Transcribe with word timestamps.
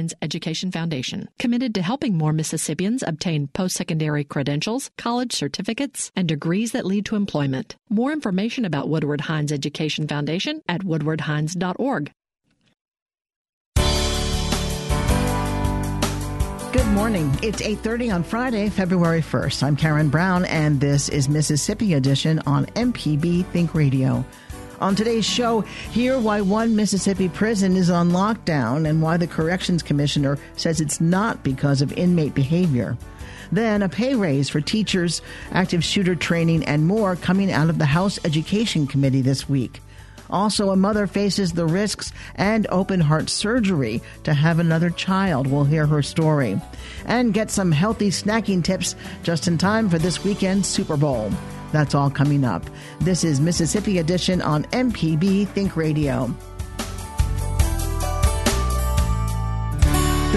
Hines 0.00 0.14
Education 0.22 0.72
Foundation, 0.72 1.28
committed 1.38 1.74
to 1.74 1.82
helping 1.82 2.16
more 2.16 2.32
Mississippians 2.32 3.02
obtain 3.06 3.48
post 3.48 3.76
secondary 3.76 4.24
credentials, 4.24 4.90
college 4.96 5.30
certificates, 5.34 6.10
and 6.16 6.26
degrees 6.26 6.72
that 6.72 6.86
lead 6.86 7.04
to 7.04 7.16
employment. 7.16 7.76
More 7.90 8.10
information 8.10 8.64
about 8.64 8.88
Woodward 8.88 9.20
Hines 9.20 9.52
Education 9.52 10.08
Foundation 10.08 10.62
at 10.66 10.80
woodwardhines.org. 10.80 12.12
Good 16.72 16.86
morning. 16.86 17.38
It's 17.42 17.60
8:30 17.60 18.10
on 18.14 18.22
Friday, 18.22 18.70
February 18.70 19.20
1st. 19.20 19.62
I'm 19.62 19.76
Karen 19.76 20.08
Brown 20.08 20.46
and 20.46 20.80
this 20.80 21.10
is 21.10 21.28
Mississippi 21.28 21.92
Edition 21.92 22.38
on 22.46 22.64
MPB 22.74 23.44
Think 23.52 23.74
Radio. 23.74 24.24
On 24.80 24.96
today's 24.96 25.26
show, 25.26 25.60
hear 25.60 26.18
why 26.18 26.40
one 26.40 26.74
Mississippi 26.74 27.28
prison 27.28 27.76
is 27.76 27.90
on 27.90 28.12
lockdown 28.12 28.88
and 28.88 29.02
why 29.02 29.18
the 29.18 29.26
Corrections 29.26 29.82
Commissioner 29.82 30.38
says 30.56 30.80
it's 30.80 31.02
not 31.02 31.42
because 31.42 31.82
of 31.82 31.92
inmate 31.92 32.34
behavior. 32.34 32.96
Then 33.52 33.82
a 33.82 33.90
pay 33.90 34.14
raise 34.14 34.48
for 34.48 34.62
teachers, 34.62 35.20
active 35.52 35.84
shooter 35.84 36.14
training, 36.14 36.64
and 36.64 36.86
more 36.86 37.14
coming 37.16 37.52
out 37.52 37.68
of 37.68 37.76
the 37.76 37.84
House 37.84 38.18
Education 38.24 38.86
Committee 38.86 39.20
this 39.20 39.46
week. 39.46 39.82
Also, 40.30 40.70
a 40.70 40.76
mother 40.76 41.06
faces 41.06 41.52
the 41.52 41.66
risks 41.66 42.12
and 42.36 42.66
open 42.70 43.00
heart 43.00 43.28
surgery 43.28 44.00
to 44.22 44.32
have 44.32 44.60
another 44.60 44.88
child. 44.88 45.46
We'll 45.46 45.64
hear 45.64 45.86
her 45.86 46.02
story. 46.02 46.58
And 47.04 47.34
get 47.34 47.50
some 47.50 47.72
healthy 47.72 48.08
snacking 48.08 48.64
tips 48.64 48.94
just 49.24 49.46
in 49.46 49.58
time 49.58 49.90
for 49.90 49.98
this 49.98 50.24
weekend's 50.24 50.68
Super 50.68 50.96
Bowl. 50.96 51.30
That's 51.72 51.94
all 51.94 52.10
coming 52.10 52.44
up. 52.44 52.62
This 53.00 53.24
is 53.24 53.40
Mississippi 53.40 53.98
Edition 53.98 54.42
on 54.42 54.64
MPB 54.64 55.48
Think 55.48 55.76
Radio. 55.76 56.32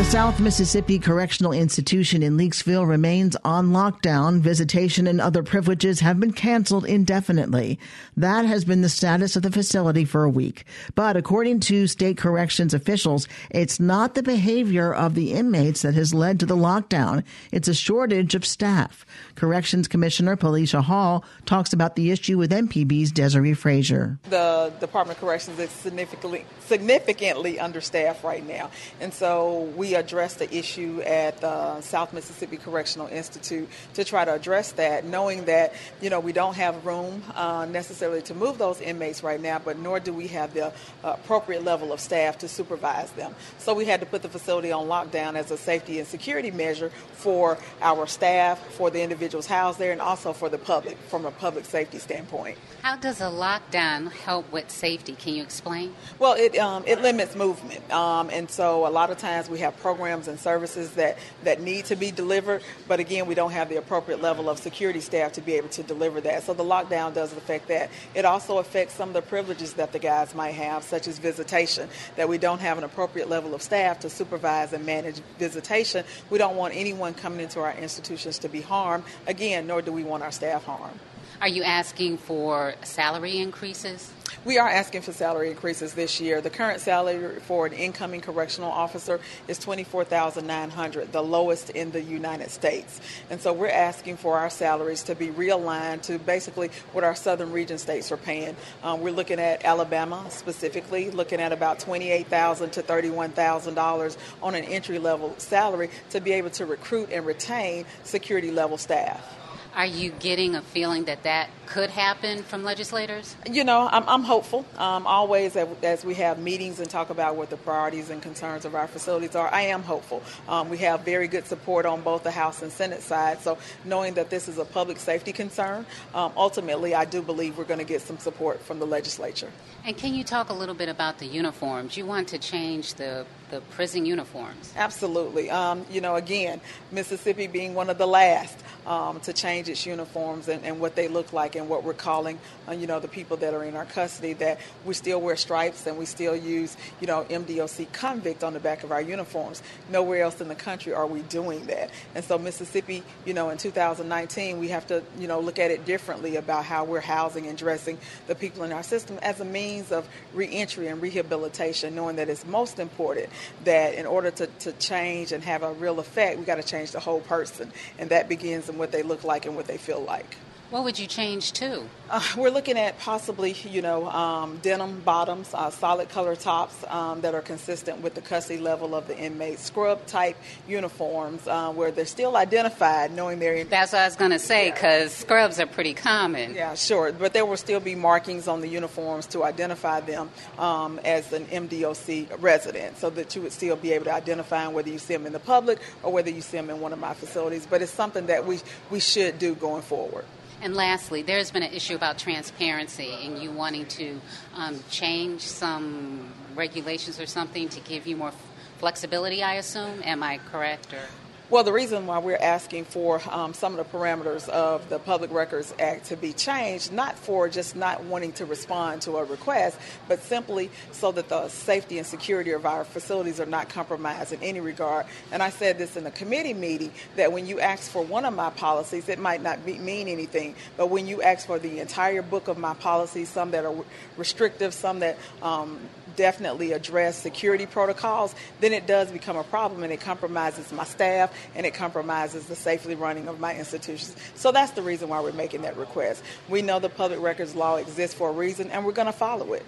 The 0.04 0.20
South 0.20 0.42
Mississippi 0.42 1.00
Correctional 1.00 1.54
Institution 1.54 2.22
in 2.22 2.38
Leakesville 2.38 2.88
remains 2.88 3.38
on 3.46 3.70
lockdown. 3.70 4.42
Visitation 4.42 5.08
and 5.08 5.22
other 5.22 5.42
privileges 5.44 6.02
have 6.02 6.20
been 6.20 6.34
canceled 6.34 6.86
indefinitely. 6.86 7.80
That 8.18 8.46
has 8.46 8.66
been 8.66 8.82
the 8.82 8.90
status 8.90 9.38
of 9.38 9.44
the 9.44 9.50
facility 9.50 10.04
for 10.04 10.26
a 10.26 10.30
week. 10.30 10.66
But 10.94 11.16
according 11.16 11.62
to 11.62 11.88
state 11.88 12.18
corrections 12.18 12.74
officials, 12.74 13.30
it's 13.50 13.80
not 13.80 14.14
the 14.14 14.22
behavior 14.22 14.94
of 14.94 15.16
the 15.16 15.32
inmates 15.32 15.84
that 15.84 15.94
has 15.94 16.14
led 16.14 16.38
to 16.42 16.46
the 16.46 16.58
lockdown. 16.58 17.24
It's 17.54 17.70
a 17.70 17.74
shortage 17.74 18.36
of 18.36 18.46
staff. 18.46 19.06
Corrections 19.36 19.88
Commissioner 19.88 20.36
Felicia 20.36 20.82
Hall 20.82 21.24
talks 21.46 21.72
about 21.72 21.96
the 21.96 22.12
issue 22.12 22.38
with 22.38 22.52
MPB's 22.52 23.12
Desiree 23.14 23.54
Frazier. 23.54 24.20
The 24.30 24.74
Department 24.82 25.18
of 25.18 25.26
Corrections 25.26 25.58
is 25.58 25.72
significantly 25.72 26.46
significantly 26.60 27.60
understaffed 27.60 28.24
right 28.24 28.46
now, 28.46 28.70
and 29.00 29.14
so 29.14 29.72
we 29.78 29.93
addressed 29.96 30.40
the 30.40 30.56
issue 30.56 31.02
at 31.06 31.38
the 31.42 31.82
South 31.82 32.14
Mississippi 32.14 32.58
Correctional 32.58 33.08
Institute 33.08 33.70
to 33.94 34.04
try 34.04 34.26
to 34.26 34.34
address 34.34 34.74
that, 34.74 35.06
knowing 35.06 35.46
that 35.46 35.74
you 36.02 36.10
know 36.10 36.20
we 36.20 36.34
don't 36.34 36.56
have 36.56 36.86
room 36.86 37.24
uh, 37.36 37.66
necessarily 37.66 38.22
to 38.24 38.34
move 38.34 38.58
those 38.58 38.82
inmates 38.82 39.24
right 39.24 39.42
now, 39.42 39.60
but 39.60 39.78
nor 39.78 40.00
do 40.00 40.14
we 40.14 40.28
have 40.28 40.54
the 40.54 40.72
appropriate 41.04 41.64
level 41.64 41.92
of 41.92 42.00
staff 42.00 42.38
to 42.40 42.48
supervise 42.48 43.12
them. 43.12 43.34
So 43.58 43.74
we 43.74 43.86
had 43.86 44.00
to 44.00 44.06
put 44.06 44.22
the 44.22 44.30
facility 44.30 44.72
on 44.72 44.88
lockdown 44.88 45.36
as 45.36 45.52
a 45.52 45.58
safety 45.58 46.00
and 46.00 46.08
security 46.08 46.52
measure 46.52 46.90
for 47.14 47.58
our 47.82 48.08
staff, 48.08 48.60
for 48.74 48.90
the 48.90 49.02
individuals 49.02 49.48
housed 49.48 49.80
there, 49.80 49.92
and 49.92 50.02
also 50.02 50.34
for 50.34 50.50
the 50.50 50.58
public 50.58 50.98
from 51.10 51.26
a 51.26 51.32
public 51.32 51.66
safety 51.66 52.00
standpoint. 52.00 52.58
How 52.82 52.96
does 52.96 53.22
a 53.22 53.26
lockdown 53.26 54.12
help 54.12 54.52
with 54.52 54.70
safety? 54.70 55.14
Can 55.14 55.36
you 55.36 55.44
explain? 55.44 55.94
Well, 56.20 56.34
it 56.34 56.58
um, 56.58 56.84
it 56.86 57.02
limits 57.02 57.36
movement, 57.36 57.90
um, 57.92 58.30
and 58.30 58.50
so 58.50 58.88
a 58.88 58.90
lot 58.90 59.10
of 59.10 59.18
times 59.18 59.50
we 59.50 59.60
have 59.60 59.78
programs 59.84 60.28
and 60.28 60.40
services 60.40 60.92
that, 60.94 61.20
that 61.44 61.62
need 61.62 61.86
to 61.86 61.96
be 61.96 62.10
delivered, 62.10 62.64
but 62.88 63.00
again, 63.00 63.28
we 63.28 63.36
don't 63.36 63.52
have 63.52 63.70
the 63.70 63.76
appropriate 63.76 64.22
level 64.22 64.50
of 64.50 64.58
security 64.58 65.02
staff 65.02 65.34
to 65.34 65.42
be 65.42 65.54
able 65.54 65.70
to 65.70 65.84
deliver 65.84 66.22
that. 66.22 66.42
So 66.44 66.54
the 66.54 66.64
lockdown 66.64 67.14
does 67.14 67.34
affect 67.34 67.68
that. 67.68 67.92
It 68.16 68.24
also 68.26 68.58
affects 68.58 68.96
some 68.96 69.10
of 69.10 69.14
the 69.14 69.22
privileges 69.22 69.74
that 69.74 69.92
the 69.92 70.00
guys 70.00 70.34
might 70.34 70.52
have, 70.52 70.84
such 70.84 71.08
as 71.08 71.20
visitation, 71.20 71.90
that 72.16 72.28
we 72.28 72.38
don't 72.38 72.62
have 72.62 72.78
an 72.80 72.84
appropriate 72.84 73.30
level 73.30 73.54
of 73.54 73.62
staff 73.62 74.00
to 74.00 74.10
supervise 74.10 74.74
and 74.74 74.86
manage 74.86 75.20
visitation. 75.38 76.06
We 76.30 76.38
don't 76.38 76.56
want 76.56 76.74
anyone 76.76 77.14
coming 77.14 77.42
into 77.42 77.60
our 77.60 77.74
institutions 77.74 78.40
to 78.40 78.50
be 78.50 78.62
harmed, 78.62 79.04
again, 79.28 79.68
nor 79.68 79.82
do 79.82 79.92
we 79.92 80.04
want 80.04 80.24
our 80.24 80.32
staff 80.32 80.64
harmed. 80.64 81.00
Are 81.42 81.48
you 81.48 81.64
asking 81.64 82.18
for 82.18 82.76
salary 82.84 83.40
increases? 83.40 84.12
We 84.46 84.58
are 84.58 84.68
asking 84.68 85.04
for 85.04 85.14
salary 85.14 85.50
increases 85.52 85.94
this 85.94 86.20
year. 86.20 86.42
The 86.42 86.50
current 86.50 86.82
salary 86.82 87.40
for 87.42 87.66
an 87.66 87.72
incoming 87.74 88.20
correctional 88.20 88.72
officer 88.72 89.22
is 89.48 89.58
24,900, 89.58 91.12
the 91.12 91.22
lowest 91.22 91.70
in 91.70 91.92
the 91.92 92.02
United 92.02 92.50
States. 92.50 93.00
And 93.30 93.40
so 93.40 93.54
we're 93.54 93.70
asking 93.70 94.18
for 94.18 94.38
our 94.38 94.50
salaries 94.50 95.04
to 95.04 95.16
be 95.16 95.28
realigned 95.28 96.02
to 96.04 96.20
basically 96.20 96.72
what 96.92 97.06
our 97.06 97.16
southern 97.16 97.52
region 97.54 97.78
states 97.78 98.12
are 98.12 98.18
paying. 98.18 98.56
Um, 98.84 99.02
we're 99.02 99.14
looking 99.14 99.40
at 99.40 99.64
Alabama 99.64 100.26
specifically, 100.30 101.10
looking 101.10 101.40
at 101.40 101.54
about 101.54 101.80
28,000 101.80 102.72
to 102.72 102.84
$31,000 102.84 104.18
on 104.42 104.56
an 104.56 104.64
entry 104.66 105.00
level 105.00 105.36
salary 105.38 105.90
to 106.10 106.20
be 106.20 106.34
able 106.34 106.50
to 106.52 106.66
recruit 106.66 107.10
and 107.12 107.26
retain 107.26 107.86
security 108.04 108.52
level 108.52 108.78
staff. 108.78 109.43
Are 109.76 109.88
you 109.88 110.12
getting 110.12 110.54
a 110.54 110.62
feeling 110.62 111.06
that 111.06 111.24
that 111.24 111.50
could 111.66 111.90
happen 111.90 112.44
from 112.44 112.64
legislators? 112.64 113.36
You 113.50 113.64
know, 113.64 113.90
I'm, 113.92 114.08
I'm 114.08 114.22
hopeful. 114.22 114.66
Um, 114.78 115.08
always, 115.08 115.56
as 115.56 116.06
we 116.06 116.14
have 116.16 116.38
meetings 116.38 116.80
and 116.80 116.88
talk 116.88 117.10
about 117.10 117.36
what 117.38 117.50
the 117.50 117.58
priorities 117.58 118.12
and 118.12 118.22
concerns 118.22 118.66
of 118.66 118.76
our 118.76 118.88
facilities 118.88 119.36
are, 119.36 119.52
I 119.52 119.62
am 119.62 119.82
hopeful. 119.82 120.22
Um, 120.48 120.70
we 120.70 120.78
have 120.80 121.02
very 121.02 121.28
good 121.28 121.48
support 121.48 121.88
on 121.88 122.02
both 122.02 122.22
the 122.22 122.30
House 122.30 122.62
and 122.62 122.72
Senate 122.72 123.02
side. 123.02 123.42
So, 123.42 123.58
knowing 123.84 124.14
that 124.14 124.30
this 124.30 124.48
is 124.48 124.60
a 124.60 124.66
public 124.66 125.00
safety 125.00 125.32
concern, 125.32 125.88
um, 126.14 126.32
ultimately, 126.38 126.94
I 126.94 127.06
do 127.06 127.24
believe 127.24 127.58
we're 127.58 127.64
going 127.64 127.80
to 127.80 127.86
get 127.86 128.02
some 128.02 128.20
support 128.20 128.62
from 128.62 128.78
the 128.78 128.86
legislature. 128.86 129.50
And 129.86 129.98
can 129.98 130.14
you 130.14 130.24
talk 130.24 130.50
a 130.50 130.54
little 130.54 130.76
bit 130.76 130.88
about 130.88 131.18
the 131.18 131.26
uniforms? 131.26 131.98
You 131.98 132.06
want 132.06 132.28
to 132.28 132.38
change 132.38 132.94
the 132.94 133.26
the 133.54 133.62
prison 133.76 134.04
uniforms. 134.06 134.74
Absolutely. 134.76 135.52
Um, 135.52 135.86
you 135.92 136.02
know, 136.02 136.16
again, 136.16 136.60
Mississippi 136.92 137.46
being 137.46 137.76
one 137.76 137.92
of 137.92 138.00
the 138.00 138.08
last 138.08 138.58
um, 138.86 139.20
to 139.22 139.34
change 139.34 139.70
its 139.70 139.86
uniforms 139.86 140.48
and, 140.48 140.64
and, 140.66 140.80
what 140.80 140.96
they 140.96 141.08
look 141.08 141.32
like 141.32 141.56
and 141.56 141.70
what 141.70 141.84
we're 141.84 141.94
calling, 141.94 142.38
uh, 142.68 142.74
you 142.74 142.88
know, 142.88 143.00
the 143.00 143.08
people 143.08 143.38
that 143.38 143.54
are 143.54 143.64
in 143.64 143.76
our 143.76 143.86
custody, 143.86 144.34
that 144.34 144.60
we 144.86 144.94
still 144.94 145.22
wear 145.22 145.38
stripes 145.38 145.88
and 145.88 145.98
we 145.98 146.06
still 146.06 146.36
use, 146.36 146.76
you 147.00 147.08
know, 147.08 147.24
MDOC 147.30 147.92
convict 147.94 148.44
on 148.44 148.54
the 148.54 148.60
back 148.60 148.84
of 148.84 148.92
our 148.92 149.02
uniforms. 149.02 149.62
Nowhere 149.90 150.24
else 150.24 150.42
in 150.42 150.50
the 150.50 150.56
country 150.56 150.94
are 150.94 151.08
we 151.08 151.22
doing 151.22 151.66
that. 151.68 151.92
And 152.16 152.26
so 152.26 152.38
Mississippi, 152.38 153.04
you 153.26 153.34
know, 153.34 153.52
in 153.52 153.58
2019, 153.58 154.60
we 154.60 154.68
have 154.70 154.86
to, 154.88 155.02
you 155.18 155.28
know, 155.28 155.40
look 155.40 155.60
at 155.60 155.72
it 155.72 155.86
differently 155.86 156.36
about 156.36 156.66
how 156.66 156.84
we're 156.84 157.00
housing 157.00 157.48
and 157.48 157.58
dressing 157.58 157.98
the 158.28 158.36
people 158.36 158.64
in 158.64 158.74
our 158.74 158.84
system 158.84 159.18
as 159.22 159.40
a 159.40 159.46
means 159.46 159.92
of 159.92 160.08
reentry 160.34 160.88
and 160.88 161.02
rehabilitation, 161.02 161.96
knowing 161.96 162.18
that 162.18 162.28
it's 162.28 162.46
most 162.46 162.80
important 162.80 163.30
that 163.64 163.96
in 163.96 164.06
order 164.06 164.32
to, 164.32 164.48
to 164.48 164.72
change 164.74 165.32
and 165.32 165.44
have 165.44 165.64
a 165.64 165.74
real 165.74 166.00
effect, 166.00 166.40
we 166.40 166.46
got 166.46 166.56
to 166.56 166.64
change 166.64 166.92
the 166.92 167.00
whole 167.00 167.22
person. 167.22 167.72
And 167.98 168.10
that 168.10 168.30
begins 168.30 168.70
in 168.70 168.78
what 168.78 168.92
they 168.92 169.04
look 169.04 169.24
like 169.24 169.46
and 169.46 169.56
what 169.56 169.68
they 169.68 169.78
feel 169.78 170.02
like. 170.02 170.38
What 170.74 170.86
would 170.86 170.98
you 170.98 171.06
change 171.06 171.52
to? 171.52 171.84
Uh, 172.10 172.20
we're 172.36 172.50
looking 172.50 172.80
at 172.80 172.98
possibly, 172.98 173.52
you 173.52 173.84
know, 173.84 174.10
um, 174.10 174.58
denim 174.64 175.02
bottoms, 175.02 175.54
uh, 175.54 175.70
solid 175.70 176.10
color 176.10 176.36
tops 176.36 176.84
um, 176.88 177.22
that 177.22 177.36
are 177.36 177.44
consistent 177.44 178.02
with 178.02 178.16
the 178.16 178.22
custody 178.22 178.60
level 178.60 178.96
of 178.96 179.08
the 179.08 179.16
inmate, 179.16 179.60
scrub 179.60 180.04
type 180.08 180.36
uniforms 180.68 181.48
uh, 181.48 181.72
where 181.72 181.92
they're 181.92 182.08
still 182.08 182.36
identified, 182.36 183.12
knowing 183.12 183.38
they're 183.38 183.54
in. 183.54 183.70
That's 183.70 183.94
what 183.94 184.02
I 184.02 184.06
was 184.06 184.16
going 184.16 184.32
to 184.32 184.40
say, 184.40 184.72
because 184.72 185.12
yeah. 185.12 185.22
scrubs 185.22 185.60
are 185.60 185.68
pretty 185.68 185.94
common. 185.94 186.56
Yeah, 186.56 186.74
sure. 186.74 187.12
But 187.12 187.34
there 187.34 187.46
will 187.46 187.56
still 187.56 187.80
be 187.80 187.94
markings 187.94 188.48
on 188.48 188.62
the 188.62 188.68
uniforms 188.68 189.28
to 189.28 189.44
identify 189.44 190.00
them 190.00 190.32
um, 190.58 191.00
as 191.06 191.32
an 191.34 191.46
MDOC 191.46 192.42
resident 192.42 192.98
so 192.98 193.12
that 193.12 193.36
you 193.36 193.44
would 193.44 193.54
still 193.54 193.76
be 193.76 193.92
able 193.92 194.06
to 194.06 194.14
identify 194.16 194.68
whether 194.70 194.90
you 194.90 194.98
see 194.98 195.14
them 195.14 195.28
in 195.28 195.34
the 195.34 195.40
public 195.40 195.78
or 196.02 196.12
whether 196.12 196.32
you 196.32 196.42
see 196.42 196.58
them 196.58 196.72
in 196.72 196.80
one 196.80 196.94
of 196.94 196.98
my 196.98 197.14
facilities. 197.14 197.68
But 197.68 197.84
it's 197.84 197.92
something 197.92 198.26
that 198.26 198.48
we, 198.48 198.60
we 198.90 199.00
should 199.00 199.38
do 199.38 199.54
going 199.54 199.84
forward. 199.84 200.26
And 200.64 200.76
lastly, 200.76 201.24
there's 201.24 201.52
been 201.52 201.64
an 201.64 201.74
issue 201.74 201.94
about 201.94 202.18
transparency 202.18 203.14
and 203.26 203.38
you 203.38 203.52
wanting 203.52 203.86
to 203.88 204.22
um, 204.56 204.80
change 204.90 205.42
some 205.42 206.32
regulations 206.56 207.20
or 207.20 207.26
something 207.26 207.68
to 207.68 207.82
give 207.82 208.08
you 208.08 208.16
more 208.16 208.32
flexibility, 208.78 209.44
I 209.44 209.56
assume. 209.56 210.02
Am 210.06 210.24
I 210.24 210.38
correct? 210.38 210.94
Or? 210.94 211.23
Well, 211.50 211.66
the 211.66 211.74
reason 211.74 212.08
why 212.08 212.20
we're 212.20 212.38
asking 212.38 212.86
for 212.86 213.22
um, 213.30 213.54
some 213.54 213.78
of 213.78 213.92
the 213.92 213.98
parameters 213.98 214.48
of 214.48 214.88
the 214.88 214.98
Public 214.98 215.30
Records 215.32 215.74
Act 215.78 216.06
to 216.06 216.16
be 216.16 216.32
changed, 216.32 216.94
not 216.94 217.20
for 217.20 217.50
just 217.50 217.76
not 217.76 218.02
wanting 218.06 218.32
to 218.34 218.46
respond 218.46 219.02
to 219.04 219.18
a 219.18 219.26
request, 219.26 219.78
but 220.08 220.24
simply 220.24 220.72
so 220.94 221.12
that 221.12 221.28
the 221.28 221.50
safety 221.50 221.98
and 221.98 222.08
security 222.08 222.52
of 222.52 222.66
our 222.66 222.86
facilities 222.86 223.42
are 223.42 223.46
not 223.46 223.68
compromised 223.68 224.32
in 224.32 224.42
any 224.42 224.62
regard. 224.62 225.06
And 225.34 225.44
I 225.44 225.50
said 225.50 225.78
this 225.78 225.98
in 225.98 226.06
the 226.06 226.12
committee 226.12 226.54
meeting 226.54 226.94
that 227.18 227.34
when 227.34 227.46
you 227.46 227.60
ask 227.60 227.92
for 227.92 228.02
one 228.02 228.24
of 228.24 228.34
my 228.34 228.50
policies, 228.50 229.10
it 229.10 229.20
might 229.20 229.44
not 229.44 229.66
be, 229.66 229.78
mean 229.78 230.08
anything, 230.08 230.56
but 230.78 230.90
when 230.90 231.08
you 231.08 231.22
ask 231.22 231.46
for 231.46 231.60
the 231.60 231.82
entire 231.82 232.22
book 232.22 232.48
of 232.48 232.58
my 232.58 232.74
policies, 232.74 233.28
some 233.28 233.52
that 233.52 233.66
are 233.66 233.76
restrictive, 234.16 234.74
some 234.74 235.00
that 235.00 235.18
um, 235.42 235.78
definitely 236.16 236.72
address 236.72 237.18
security 237.18 237.66
protocols, 237.66 238.36
then 238.60 238.74
it 238.74 238.88
does 238.88 239.12
become 239.12 239.38
a 239.38 239.44
problem 239.44 239.84
and 239.84 239.92
it 239.92 240.02
compromises 240.02 240.72
my 240.72 240.84
staff 240.84 241.34
and 241.56 241.66
it 241.66 241.74
compromises 241.74 242.46
the 242.46 242.56
safely 242.56 242.96
running 242.96 243.28
of 243.28 243.40
my 243.40 243.56
institutions. 243.56 244.16
So 244.36 244.52
that's 244.52 244.72
the 244.72 244.82
reason 244.82 245.10
why 245.10 245.22
we're 245.22 245.32
making 245.34 245.64
that 245.64 245.78
request. 245.78 246.24
We 246.50 246.62
know 246.62 246.80
the 246.80 246.90
public 246.90 247.22
records 247.22 247.56
law 247.56 247.78
exists 247.78 248.16
for 248.16 248.30
a 248.30 248.34
reason 248.34 248.70
and 248.72 248.86
we're 248.86 248.92
going 248.92 249.08
to 249.08 249.14
follow 249.14 249.54
it. 249.54 249.66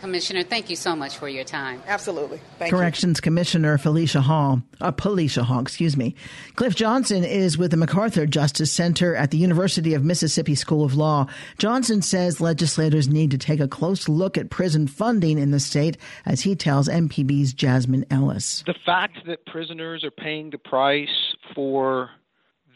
Commissioner, 0.00 0.42
thank 0.42 0.70
you 0.70 0.76
so 0.76 0.94
much 0.94 1.16
for 1.16 1.28
your 1.28 1.44
time. 1.44 1.82
Absolutely. 1.86 2.40
Thank 2.58 2.70
Corrections 2.70 3.18
you. 3.18 3.22
Commissioner 3.22 3.78
Felicia 3.78 4.20
Hall, 4.20 4.62
uh, 4.80 4.92
Pelicia 4.92 5.42
Hall, 5.42 5.60
excuse 5.60 5.96
me. 5.96 6.14
Cliff 6.54 6.74
Johnson 6.74 7.24
is 7.24 7.58
with 7.58 7.70
the 7.70 7.76
MacArthur 7.76 8.26
Justice 8.26 8.72
Center 8.72 9.14
at 9.14 9.30
the 9.30 9.38
University 9.38 9.94
of 9.94 10.04
Mississippi 10.04 10.54
School 10.54 10.84
of 10.84 10.94
Law. 10.94 11.26
Johnson 11.58 12.02
says 12.02 12.40
legislators 12.40 13.08
need 13.08 13.30
to 13.30 13.38
take 13.38 13.60
a 13.60 13.68
close 13.68 14.08
look 14.08 14.38
at 14.38 14.50
prison 14.50 14.86
funding 14.86 15.38
in 15.38 15.50
the 15.50 15.60
state, 15.60 15.96
as 16.24 16.42
he 16.42 16.54
tells 16.54 16.88
MPB's 16.88 17.52
Jasmine 17.52 18.06
Ellis. 18.10 18.62
The 18.66 18.74
fact 18.86 19.18
that 19.26 19.46
prisoners 19.46 20.04
are 20.04 20.10
paying 20.10 20.50
the 20.50 20.58
price 20.58 21.34
for 21.54 22.10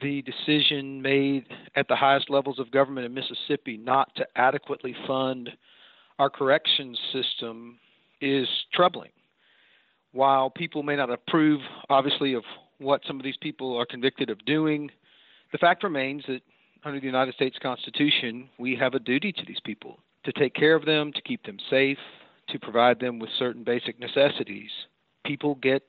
the 0.02 0.22
decision 0.22 1.00
made 1.00 1.46
at 1.76 1.88
the 1.88 1.96
highest 1.96 2.28
levels 2.28 2.58
of 2.58 2.70
government 2.70 3.06
in 3.06 3.14
Mississippi 3.14 3.76
not 3.76 4.14
to 4.16 4.26
adequately 4.36 4.94
fund 5.06 5.50
our 6.22 6.30
corrections 6.30 6.96
system 7.12 7.80
is 8.20 8.46
troubling. 8.72 9.10
While 10.12 10.50
people 10.50 10.84
may 10.84 10.94
not 10.94 11.10
approve, 11.10 11.60
obviously, 11.90 12.34
of 12.34 12.44
what 12.78 13.00
some 13.08 13.18
of 13.18 13.24
these 13.24 13.36
people 13.40 13.76
are 13.76 13.84
convicted 13.84 14.30
of 14.30 14.44
doing, 14.44 14.88
the 15.50 15.58
fact 15.58 15.82
remains 15.82 16.22
that 16.28 16.42
under 16.84 17.00
the 17.00 17.06
United 17.06 17.34
States 17.34 17.56
Constitution, 17.60 18.48
we 18.56 18.76
have 18.76 18.94
a 18.94 19.00
duty 19.00 19.32
to 19.32 19.44
these 19.44 19.58
people 19.64 19.98
to 20.24 20.32
take 20.32 20.54
care 20.54 20.76
of 20.76 20.84
them, 20.84 21.12
to 21.12 21.20
keep 21.22 21.44
them 21.44 21.58
safe, 21.68 21.98
to 22.50 22.58
provide 22.60 23.00
them 23.00 23.18
with 23.18 23.30
certain 23.36 23.64
basic 23.64 23.98
necessities. 23.98 24.70
People 25.26 25.56
get 25.56 25.82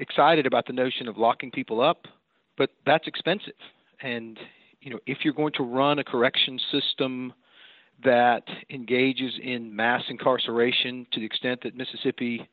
excited 0.00 0.44
about 0.44 0.66
the 0.66 0.72
notion 0.72 1.06
of 1.06 1.16
locking 1.16 1.52
people 1.52 1.80
up, 1.80 2.06
but 2.56 2.70
that's 2.84 3.06
expensive. 3.06 3.60
And 4.02 4.40
you 4.80 4.90
know, 4.90 4.98
if 5.06 5.18
you're 5.22 5.34
going 5.34 5.52
to 5.52 5.62
run 5.62 6.00
a 6.00 6.04
correction 6.04 6.58
system 6.72 7.32
that 8.04 8.44
engages 8.70 9.34
in 9.42 9.74
mass 9.74 10.02
incarceration 10.08 11.06
to 11.12 11.20
the 11.20 11.26
extent 11.26 11.60
that 11.62 11.76
Mississippi 11.76 12.48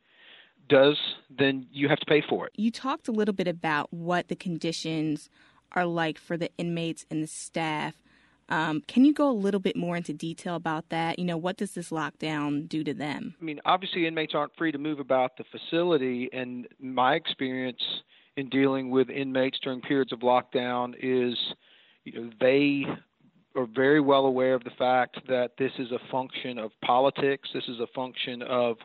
does, 0.68 0.98
then 1.30 1.68
you 1.72 1.88
have 1.88 2.00
to 2.00 2.06
pay 2.06 2.24
for 2.28 2.48
it. 2.48 2.54
You 2.56 2.72
talked 2.72 3.08
a 3.08 3.12
little 3.12 3.34
bit 3.34 3.48
about 3.48 3.94
what 3.94 4.28
the 4.28 4.36
conditions 4.36 5.30
are 5.74 5.86
like 5.86 6.18
for 6.18 6.38
the 6.38 6.50
inmates 6.58 7.06
and 7.12 7.22
the 7.22 7.28
staff. 7.28 7.96
Um, 8.48 8.82
can 8.88 9.06
you 9.06 9.14
go 9.14 9.30
a 9.30 9.34
little 9.34 9.60
bit 9.60 9.76
more 9.76 9.96
into 9.96 10.14
detail 10.14 10.56
about 10.56 10.90
that? 10.90 11.18
You 11.18 11.26
know, 11.26 11.38
what 11.38 11.58
does 11.58 11.72
this 11.72 11.90
lockdown 11.90 12.70
do 12.70 12.84
to 12.84 12.94
them? 12.94 13.36
I 13.42 13.44
mean, 13.44 13.60
obviously, 13.66 14.06
inmates 14.06 14.36
aren't 14.36 14.56
free 14.56 14.72
to 14.72 14.78
move 14.78 15.00
about 15.00 15.38
the 15.38 15.44
facility, 15.52 16.30
and 16.32 16.68
my 16.80 17.16
experience 17.16 17.82
in 18.38 18.50
dealing 18.50 18.92
with 18.92 19.10
inmates 19.10 19.60
during 19.64 19.82
periods 19.82 20.12
of 20.12 20.20
lockdown 20.20 20.94
is, 21.02 21.38
you 22.04 22.14
know, 22.14 22.30
they 22.40 22.86
are 23.56 23.66
very 23.66 24.02
well 24.02 24.26
aware 24.26 24.54
of 24.54 24.64
the 24.64 24.72
fact 24.78 25.18
that 25.28 25.52
this 25.58 25.72
is 25.80 25.92
a 25.92 26.00
function 26.12 26.58
of 26.58 26.72
politics. 26.84 27.50
This 27.54 27.64
is 27.68 27.80
a 27.80 27.88
function 27.96 28.42
of 28.42 28.78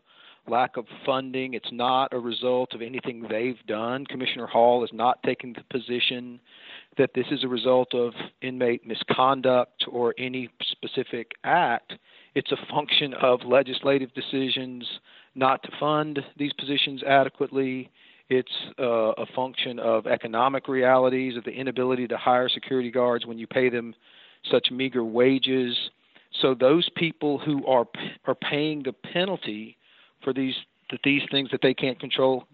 lack 0.48 0.76
of 0.76 0.86
funding. 1.04 1.54
It's 1.54 1.72
not 1.72 2.12
a 2.12 2.18
result 2.18 2.74
of 2.74 2.82
anything 2.82 3.26
they've 3.28 3.58
done. 3.66 4.06
Commissioner 4.06 4.46
Hall 4.46 4.84
is 4.84 4.90
not 4.92 5.22
taking 5.22 5.52
the 5.52 5.64
position 5.70 6.40
that 6.98 7.10
this 7.14 7.26
is 7.30 7.44
a 7.44 7.48
result 7.48 7.94
of 7.94 8.12
inmate 8.42 8.86
misconduct 8.86 9.84
or 9.90 10.14
any 10.18 10.48
specific 10.62 11.32
act. 11.44 11.94
It's 12.34 12.52
a 12.52 12.66
function 12.70 13.14
of 13.14 13.40
legislative 13.44 14.12
decisions 14.14 14.86
not 15.34 15.62
to 15.62 15.70
fund 15.78 16.20
these 16.36 16.52
positions 16.52 17.02
adequately. 17.02 17.90
It's 18.28 18.50
uh, 18.78 18.84
a 18.84 19.26
function 19.34 19.78
of 19.78 20.06
economic 20.06 20.68
realities, 20.68 21.36
of 21.36 21.44
the 21.44 21.50
inability 21.50 22.06
to 22.08 22.16
hire 22.16 22.48
security 22.48 22.90
guards 22.90 23.26
when 23.26 23.38
you 23.38 23.46
pay 23.46 23.68
them 23.68 23.94
such 24.50 24.70
meager 24.70 25.04
wages. 25.04 25.76
So 26.40 26.54
those 26.54 26.88
people 26.96 27.38
who 27.38 27.66
are 27.66 27.86
are 28.26 28.34
paying 28.34 28.82
the 28.82 28.92
penalty 28.92 29.76
for 30.22 30.32
these 30.32 30.54
that 30.90 31.00
these 31.04 31.22
things 31.30 31.50
that 31.50 31.60
they 31.62 31.74
can't 31.74 31.98
control, 31.98 32.44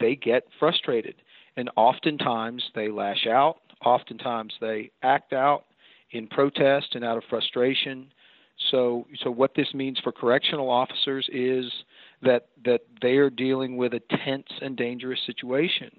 they 0.00 0.16
get 0.16 0.44
frustrated, 0.58 1.16
and 1.56 1.70
oftentimes 1.76 2.62
they 2.74 2.88
lash 2.88 3.26
out. 3.26 3.56
Oftentimes 3.84 4.54
they 4.60 4.90
act 5.02 5.32
out 5.32 5.64
in 6.12 6.26
protest 6.26 6.94
and 6.94 7.04
out 7.04 7.16
of 7.16 7.24
frustration. 7.28 8.06
So, 8.70 9.06
so 9.22 9.30
what 9.30 9.54
this 9.56 9.74
means 9.74 9.98
for 10.02 10.12
correctional 10.12 10.70
officers 10.70 11.28
is 11.32 11.64
that 12.22 12.48
that 12.64 12.82
they 13.00 13.16
are 13.16 13.30
dealing 13.30 13.76
with 13.76 13.94
a 13.94 14.00
tense 14.24 14.46
and 14.60 14.76
dangerous 14.76 15.18
situation 15.26 15.90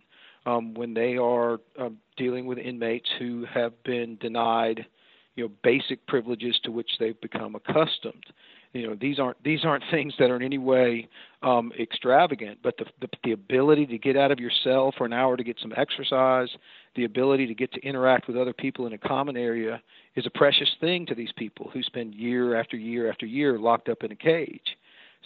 um, 0.46 0.74
when 0.74 0.94
they 0.94 1.18
are 1.18 1.60
uh, 1.80 1.90
dealing 2.16 2.46
with 2.46 2.58
inmates 2.58 3.10
who 3.20 3.46
have 3.54 3.72
been 3.84 4.18
denied 4.22 4.86
you 5.36 5.44
know 5.44 5.52
basic 5.64 6.06
privileges 6.08 6.60
to 6.64 6.72
which 6.72 6.90
they've 7.00 7.20
become 7.22 7.56
accustomed. 7.56 8.26
You 8.74 8.88
know 8.88 8.98
these 9.00 9.20
aren't 9.20 9.42
these 9.44 9.64
aren't 9.64 9.84
things 9.92 10.14
that 10.20 10.32
are 10.32 10.36
in 10.36 10.44
any 10.44 10.58
way 10.58 11.08
um, 11.42 11.72
extravagant, 11.80 12.60
but 12.64 12.78
the, 12.78 12.86
the 13.02 13.08
the 13.24 13.32
ability 13.32 13.86
to 13.88 13.98
get 13.98 14.18
out 14.18 14.32
of 14.32 14.40
your 14.40 14.52
cell 14.64 14.94
for 14.98 15.06
an 15.06 15.14
hour 15.14 15.38
to 15.38 15.44
get 15.44 15.58
some 15.62 15.74
exercise, 15.78 16.50
the 16.96 17.06
ability 17.06 17.48
to 17.48 17.54
get 17.54 17.72
to 17.74 17.82
interact 17.82 18.28
with 18.28 18.38
other 18.38 18.54
people 18.54 18.88
in 18.88 18.94
a 18.94 18.98
common 18.98 19.38
area 19.38 19.82
is 20.16 20.26
a 20.26 20.32
precious 20.32 20.70
thing 20.80 21.06
to 21.06 21.16
these 21.16 21.32
people 21.38 21.70
who 21.74 21.84
spend 21.84 22.14
year 22.14 22.60
after 22.60 22.78
year 22.78 23.10
after 23.10 23.26
year 23.26 23.60
locked 23.60 23.90
up 23.90 24.04
in 24.04 24.12
a 24.12 24.16
cage. 24.16 24.78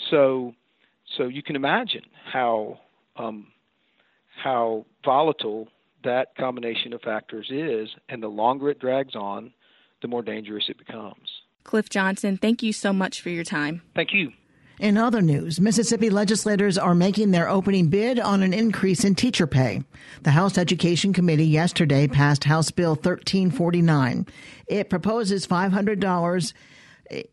So 0.09 0.53
so 1.17 1.27
you 1.27 1.43
can 1.43 1.55
imagine 1.55 2.03
how 2.31 2.79
um, 3.15 3.47
how 4.43 4.85
volatile 5.03 5.67
that 6.03 6.35
combination 6.37 6.93
of 6.93 7.01
factors 7.01 7.47
is, 7.49 7.89
and 8.09 8.21
the 8.21 8.27
longer 8.27 8.69
it 8.69 8.79
drags 8.79 9.15
on, 9.15 9.51
the 10.01 10.07
more 10.07 10.21
dangerous 10.21 10.65
it 10.69 10.77
becomes. 10.77 11.29
Cliff 11.63 11.89
Johnson, 11.89 12.37
thank 12.37 12.63
you 12.63 12.71
so 12.71 12.93
much 12.93 13.21
for 13.21 13.29
your 13.29 13.43
time. 13.43 13.81
Thank 13.93 14.13
you. 14.13 14.31
In 14.79 14.95
other 14.95 15.23
news, 15.23 15.59
Mississippi 15.59 16.11
legislators 16.11 16.77
are 16.77 16.93
making 16.93 17.31
their 17.31 17.49
opening 17.49 17.87
bid 17.87 18.19
on 18.19 18.43
an 18.43 18.53
increase 18.53 19.03
in 19.03 19.15
teacher 19.15 19.47
pay. 19.47 19.81
The 20.21 20.31
House 20.31 20.55
Education 20.55 21.13
Committee 21.13 21.47
yesterday 21.47 22.07
passed 22.07 22.43
House 22.43 22.69
Bill 22.69 22.91
1349. 22.91 24.27
It 24.67 24.91
proposes 24.91 25.47
$500 25.47 26.53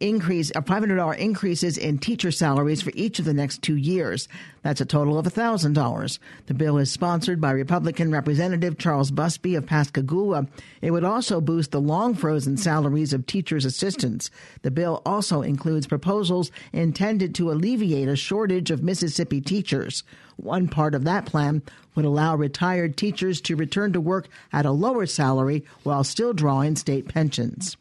increase, 0.00 0.50
uh, 0.54 0.60
a 0.60 0.62
$500 0.62 1.18
increases 1.18 1.76
in 1.76 1.98
teacher 1.98 2.30
salaries 2.30 2.82
for 2.82 2.92
each 2.94 3.18
of 3.18 3.24
the 3.24 3.34
next 3.34 3.62
two 3.62 3.76
years. 3.76 4.28
That's 4.62 4.80
a 4.80 4.86
total 4.86 5.18
of 5.18 5.26
$1,000. 5.26 6.18
The 6.46 6.54
bill 6.54 6.78
is 6.78 6.90
sponsored 6.90 7.40
by 7.40 7.50
Republican 7.50 8.10
Representative 8.10 8.78
Charles 8.78 9.10
Busby 9.10 9.54
of 9.54 9.66
Pascagoula. 9.66 10.46
It 10.80 10.90
would 10.90 11.04
also 11.04 11.40
boost 11.40 11.70
the 11.70 11.80
long 11.80 12.14
frozen 12.14 12.56
salaries 12.56 13.12
of 13.12 13.26
teachers' 13.26 13.64
assistants. 13.64 14.30
The 14.62 14.70
bill 14.70 15.02
also 15.04 15.42
includes 15.42 15.86
proposals 15.86 16.50
intended 16.72 17.34
to 17.36 17.50
alleviate 17.50 18.08
a 18.08 18.16
shortage 18.16 18.70
of 18.70 18.82
Mississippi 18.82 19.40
teachers. 19.40 20.02
One 20.36 20.68
part 20.68 20.94
of 20.94 21.04
that 21.04 21.26
plan 21.26 21.62
would 21.94 22.04
allow 22.04 22.36
retired 22.36 22.96
teachers 22.96 23.40
to 23.42 23.56
return 23.56 23.92
to 23.92 24.00
work 24.00 24.28
at 24.52 24.66
a 24.66 24.72
lower 24.72 25.06
salary 25.06 25.64
while 25.82 26.04
still 26.04 26.32
drawing 26.32 26.76
state 26.76 27.08
pensions. 27.08 27.76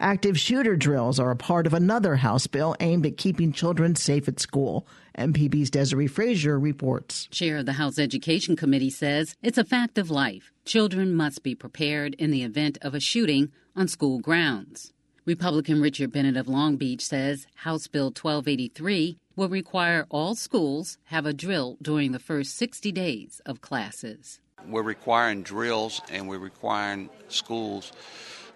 Active 0.00 0.38
shooter 0.38 0.76
drills 0.76 1.18
are 1.18 1.32
a 1.32 1.36
part 1.36 1.66
of 1.66 1.74
another 1.74 2.14
House 2.14 2.46
bill 2.46 2.76
aimed 2.78 3.04
at 3.04 3.16
keeping 3.16 3.52
children 3.52 3.96
safe 3.96 4.28
at 4.28 4.38
school. 4.38 4.86
MPB's 5.18 5.70
Desiree 5.70 6.06
Frazier 6.06 6.56
reports. 6.56 7.26
Chair 7.32 7.56
of 7.56 7.66
the 7.66 7.72
House 7.72 7.98
Education 7.98 8.54
Committee 8.54 8.90
says 8.90 9.34
it's 9.42 9.58
a 9.58 9.64
fact 9.64 9.98
of 9.98 10.08
life. 10.08 10.52
Children 10.64 11.14
must 11.14 11.42
be 11.42 11.56
prepared 11.56 12.14
in 12.14 12.30
the 12.30 12.44
event 12.44 12.78
of 12.80 12.94
a 12.94 13.00
shooting 13.00 13.50
on 13.74 13.88
school 13.88 14.20
grounds. 14.20 14.92
Republican 15.24 15.80
Richard 15.80 16.12
Bennett 16.12 16.36
of 16.36 16.46
Long 16.46 16.76
Beach 16.76 17.04
says 17.04 17.48
House 17.56 17.88
Bill 17.88 18.06
1283 18.06 19.18
will 19.34 19.48
require 19.48 20.06
all 20.10 20.36
schools 20.36 20.96
have 21.06 21.26
a 21.26 21.32
drill 21.32 21.76
during 21.82 22.12
the 22.12 22.20
first 22.20 22.54
60 22.54 22.92
days 22.92 23.40
of 23.44 23.62
classes. 23.62 24.38
We're 24.64 24.82
requiring 24.82 25.42
drills 25.42 26.00
and 26.08 26.28
we're 26.28 26.38
requiring 26.38 27.10
schools 27.26 27.90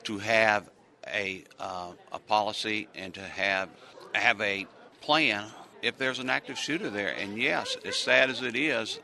to 0.04 0.18
have 0.18 0.70
a 1.06 1.44
uh, 1.58 1.92
a 2.12 2.18
policy 2.18 2.88
and 2.94 3.14
to 3.14 3.20
have 3.20 3.68
have 4.14 4.40
a 4.40 4.66
plan 5.00 5.46
if 5.82 5.98
there's 5.98 6.18
an 6.18 6.30
active 6.30 6.58
shooter 6.58 6.90
there. 6.90 7.14
And 7.14 7.36
yes, 7.36 7.76
as 7.84 7.96
sad 7.96 8.30
as 8.30 8.42
it 8.42 8.56
is, 8.56 9.00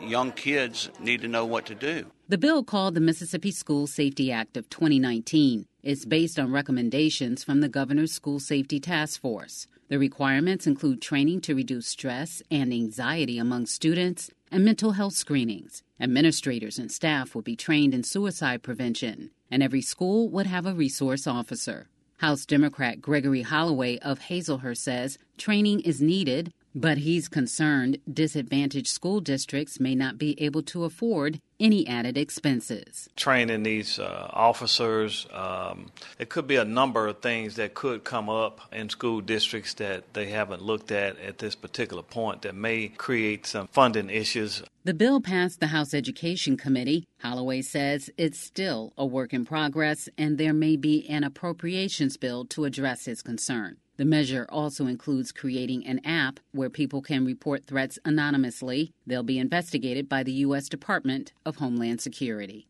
young 0.00 0.32
kids 0.32 0.90
need 0.98 1.22
to 1.22 1.28
know 1.28 1.46
what 1.46 1.66
to 1.66 1.74
do. 1.74 2.06
The 2.28 2.38
bill 2.38 2.62
called 2.62 2.94
the 2.94 3.00
Mississippi 3.00 3.50
School 3.50 3.86
Safety 3.86 4.30
Act 4.30 4.56
of 4.56 4.68
2019 4.70 5.66
is 5.82 6.04
based 6.04 6.38
on 6.38 6.52
recommendations 6.52 7.42
from 7.42 7.60
the 7.60 7.68
Governor's 7.68 8.12
School 8.12 8.38
Safety 8.38 8.78
Task 8.80 9.20
Force. 9.20 9.66
The 9.88 9.98
requirements 9.98 10.66
include 10.66 11.02
training 11.02 11.40
to 11.42 11.54
reduce 11.54 11.88
stress 11.88 12.42
and 12.50 12.72
anxiety 12.72 13.38
among 13.38 13.66
students 13.66 14.30
and 14.52 14.64
mental 14.64 14.92
health 14.92 15.14
screenings. 15.14 15.82
Administrators 16.00 16.78
and 16.78 16.90
staff 16.90 17.34
will 17.34 17.42
be 17.42 17.56
trained 17.56 17.94
in 17.94 18.04
suicide 18.04 18.62
prevention, 18.62 19.30
and 19.50 19.62
every 19.62 19.82
school 19.82 20.28
would 20.28 20.46
have 20.46 20.66
a 20.66 20.74
resource 20.74 21.26
officer. 21.26 21.88
House 22.18 22.44
Democrat 22.44 23.00
Gregory 23.00 23.42
Holloway 23.42 23.98
of 23.98 24.20
Hazlehurst 24.20 24.76
says 24.76 25.18
training 25.38 25.80
is 25.80 26.02
needed, 26.02 26.52
But 26.74 26.98
he's 26.98 27.28
concerned 27.28 27.98
disadvantaged 28.12 28.88
school 28.88 29.20
districts 29.20 29.80
may 29.80 29.94
not 29.94 30.18
be 30.18 30.40
able 30.40 30.62
to 30.64 30.84
afford 30.84 31.40
any 31.58 31.86
added 31.86 32.16
expenses. 32.16 33.08
Training 33.16 33.64
these 33.64 33.98
uh, 33.98 34.30
officers, 34.32 35.26
um, 35.32 35.90
it 36.18 36.28
could 36.28 36.46
be 36.46 36.56
a 36.56 36.64
number 36.64 37.06
of 37.08 37.20
things 37.20 37.56
that 37.56 37.74
could 37.74 38.04
come 38.04 38.30
up 38.30 38.60
in 38.72 38.88
school 38.88 39.20
districts 39.20 39.74
that 39.74 40.14
they 40.14 40.26
haven't 40.30 40.62
looked 40.62 40.90
at 40.92 41.18
at 41.18 41.38
this 41.38 41.54
particular 41.54 42.02
point 42.02 42.42
that 42.42 42.54
may 42.54 42.88
create 42.88 43.46
some 43.46 43.66
funding 43.68 44.08
issues. 44.08 44.62
The 44.84 44.94
bill 44.94 45.20
passed 45.20 45.60
the 45.60 45.66
House 45.66 45.92
Education 45.92 46.56
Committee. 46.56 47.06
Holloway 47.18 47.60
says 47.62 48.10
it's 48.16 48.40
still 48.40 48.92
a 48.96 49.04
work 49.04 49.34
in 49.34 49.44
progress 49.44 50.08
and 50.16 50.38
there 50.38 50.54
may 50.54 50.76
be 50.76 51.06
an 51.08 51.24
appropriations 51.24 52.16
bill 52.16 52.46
to 52.46 52.64
address 52.64 53.04
his 53.04 53.22
concern. 53.22 53.76
The 54.00 54.06
measure 54.06 54.46
also 54.48 54.86
includes 54.86 55.30
creating 55.30 55.86
an 55.86 56.00
app 56.06 56.40
where 56.52 56.70
people 56.70 57.02
can 57.02 57.26
report 57.26 57.66
threats 57.66 57.98
anonymously. 58.02 58.94
They'll 59.06 59.22
be 59.22 59.38
investigated 59.38 60.08
by 60.08 60.22
the 60.22 60.32
U.S. 60.32 60.70
Department 60.70 61.34
of 61.44 61.56
Homeland 61.56 62.00
Security. 62.00 62.66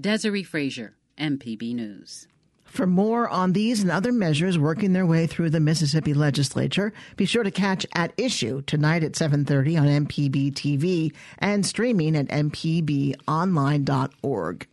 Desiree 0.00 0.42
Frazier, 0.42 0.96
MPB 1.18 1.74
News. 1.74 2.28
For 2.64 2.86
more 2.86 3.28
on 3.28 3.52
these 3.52 3.82
and 3.82 3.90
other 3.90 4.10
measures 4.10 4.58
working 4.58 4.94
their 4.94 5.04
way 5.04 5.26
through 5.26 5.50
the 5.50 5.60
Mississippi 5.60 6.14
legislature, 6.14 6.94
be 7.14 7.26
sure 7.26 7.42
to 7.42 7.50
catch 7.50 7.84
At 7.94 8.14
Issue 8.16 8.62
tonight 8.62 9.04
at 9.04 9.12
7:30 9.12 9.76
on 9.76 10.06
MPB 10.06 10.52
TV 10.52 11.12
and 11.36 11.66
streaming 11.66 12.16
at 12.16 12.28
mpbonline.org. 12.28 14.66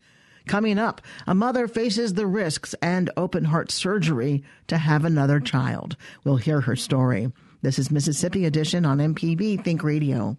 Coming 0.47 0.79
up, 0.79 1.01
a 1.27 1.35
mother 1.35 1.67
faces 1.67 2.13
the 2.13 2.25
risks 2.25 2.73
and 2.81 3.09
open 3.17 3.43
heart 3.45 3.69
surgery 3.69 4.43
to 4.67 4.77
have 4.77 5.03
another 5.03 5.41
child. 5.41 5.97
We'll 6.23 6.37
hear 6.37 6.61
her 6.61 6.75
story. 6.75 7.31
This 7.61 7.77
is 7.77 7.91
Mississippi 7.91 8.45
Edition 8.45 8.85
on 8.85 8.99
MPB 8.99 9.63
Think 9.63 9.83
Radio. 9.83 10.37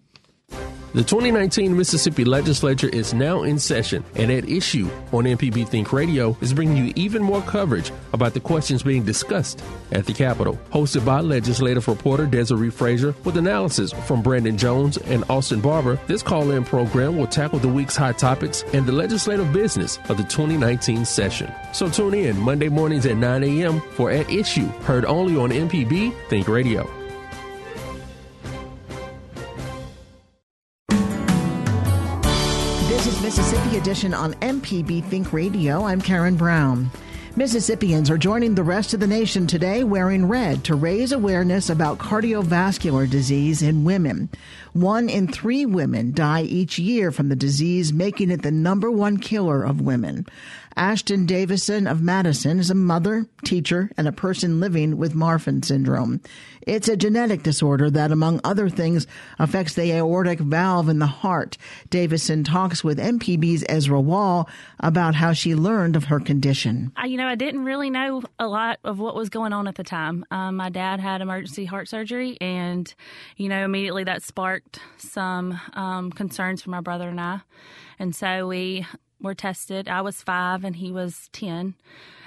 The 0.91 1.03
2019 1.03 1.77
Mississippi 1.77 2.25
Legislature 2.25 2.89
is 2.89 3.13
now 3.13 3.43
in 3.43 3.59
session, 3.59 4.03
and 4.15 4.31
at 4.31 4.49
issue 4.49 4.89
on 5.11 5.25
MPB 5.25 5.67
Think 5.67 5.93
Radio 5.93 6.35
is 6.41 6.51
bringing 6.51 6.83
you 6.83 6.91
even 6.95 7.21
more 7.21 7.43
coverage 7.43 7.91
about 8.11 8.33
the 8.33 8.39
questions 8.39 8.81
being 8.81 9.03
discussed 9.03 9.63
at 9.91 10.07
the 10.07 10.13
Capitol. 10.13 10.59
Hosted 10.73 11.05
by 11.05 11.19
legislative 11.19 11.87
reporter 11.87 12.25
Desiree 12.25 12.71
Frazier 12.71 13.13
with 13.23 13.37
analysis 13.37 13.91
from 14.07 14.23
Brandon 14.23 14.57
Jones 14.57 14.97
and 14.97 15.23
Austin 15.29 15.61
Barber, 15.61 15.99
this 16.07 16.23
call 16.23 16.49
in 16.49 16.63
program 16.63 17.17
will 17.17 17.27
tackle 17.27 17.59
the 17.59 17.67
week's 17.67 17.95
hot 17.95 18.17
topics 18.17 18.63
and 18.73 18.87
the 18.87 18.91
legislative 18.91 19.53
business 19.53 19.99
of 20.09 20.17
the 20.17 20.23
2019 20.23 21.05
session. 21.05 21.53
So 21.71 21.87
tune 21.87 22.15
in 22.15 22.35
Monday 22.35 22.67
mornings 22.67 23.05
at 23.05 23.15
9 23.15 23.43
a.m. 23.43 23.79
for 23.91 24.09
At 24.09 24.27
Issue, 24.31 24.65
heard 24.79 25.05
only 25.05 25.37
on 25.37 25.51
MPB 25.51 26.15
Think 26.29 26.47
Radio. 26.47 26.98
Edition 33.79 34.13
on 34.13 34.33
MPB 34.33 35.05
Think 35.05 35.31
Radio. 35.31 35.85
I'm 35.85 36.01
Karen 36.01 36.35
Brown. 36.35 36.91
Mississippians 37.37 38.09
are 38.09 38.17
joining 38.17 38.53
the 38.53 38.61
rest 38.61 38.93
of 38.93 38.99
the 38.99 39.07
nation 39.07 39.47
today 39.47 39.85
wearing 39.85 40.27
red 40.27 40.65
to 40.65 40.75
raise 40.75 41.13
awareness 41.13 41.69
about 41.69 41.97
cardiovascular 41.97 43.09
disease 43.09 43.61
in 43.61 43.85
women. 43.85 44.27
One 44.73 45.07
in 45.07 45.29
three 45.29 45.65
women 45.65 46.11
die 46.11 46.41
each 46.41 46.77
year 46.77 47.09
from 47.13 47.29
the 47.29 47.37
disease, 47.37 47.93
making 47.93 48.31
it 48.31 48.41
the 48.41 48.51
number 48.51 48.91
one 48.91 49.17
killer 49.17 49.63
of 49.63 49.79
women. 49.79 50.25
Ashton 50.75 51.25
Davison 51.25 51.87
of 51.87 52.01
Madison 52.01 52.59
is 52.59 52.69
a 52.69 52.75
mother, 52.75 53.25
teacher, 53.43 53.91
and 53.97 54.07
a 54.07 54.11
person 54.11 54.59
living 54.59 54.97
with 54.97 55.13
Marfan 55.13 55.63
syndrome. 55.63 56.21
It's 56.61 56.87
a 56.87 56.95
genetic 56.95 57.43
disorder 57.43 57.89
that, 57.89 58.11
among 58.11 58.41
other 58.43 58.69
things, 58.69 59.07
affects 59.39 59.73
the 59.73 59.91
aortic 59.91 60.39
valve 60.39 60.87
in 60.87 60.99
the 60.99 61.07
heart. 61.07 61.57
Davison 61.89 62.43
talks 62.43 62.83
with 62.83 62.99
MPB's 62.99 63.65
Ezra 63.67 63.99
Wall 63.99 64.47
about 64.79 65.15
how 65.15 65.33
she 65.33 65.55
learned 65.55 65.95
of 65.95 66.05
her 66.05 66.19
condition. 66.19 66.91
I, 66.95 67.07
you 67.07 67.17
know, 67.17 67.27
I 67.27 67.35
didn't 67.35 67.65
really 67.65 67.89
know 67.89 68.21
a 68.37 68.47
lot 68.47 68.79
of 68.83 68.99
what 68.99 69.15
was 69.15 69.29
going 69.29 69.53
on 69.53 69.67
at 69.67 69.75
the 69.75 69.83
time. 69.83 70.25
Um, 70.31 70.57
my 70.57 70.69
dad 70.69 70.99
had 70.99 71.21
emergency 71.21 71.65
heart 71.65 71.87
surgery, 71.87 72.37
and, 72.39 72.93
you 73.35 73.49
know, 73.49 73.65
immediately 73.65 74.03
that 74.03 74.21
sparked 74.21 74.79
some 74.97 75.59
um, 75.73 76.11
concerns 76.11 76.61
for 76.61 76.69
my 76.69 76.81
brother 76.81 77.09
and 77.09 77.19
I. 77.19 77.41
And 77.97 78.15
so 78.15 78.47
we 78.47 78.85
were 79.21 79.35
tested. 79.35 79.87
I 79.87 80.01
was 80.01 80.21
five 80.21 80.63
and 80.63 80.75
he 80.75 80.91
was 80.91 81.29
10. 81.33 81.75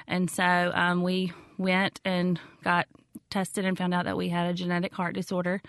And 0.07 0.31
so 0.31 0.73
um, 0.75 1.03
we 1.03 1.33
went 1.59 2.01
and 2.05 2.41
got 2.65 2.87
tested 3.31 3.65
and 3.65 3.77
found 3.77 3.95
out 3.95 4.05
that 4.05 4.17
we 4.17 4.29
had 4.29 4.49
a 4.49 4.53
genetic 4.53 4.93
heart 4.93 5.15
disorder 5.15 5.61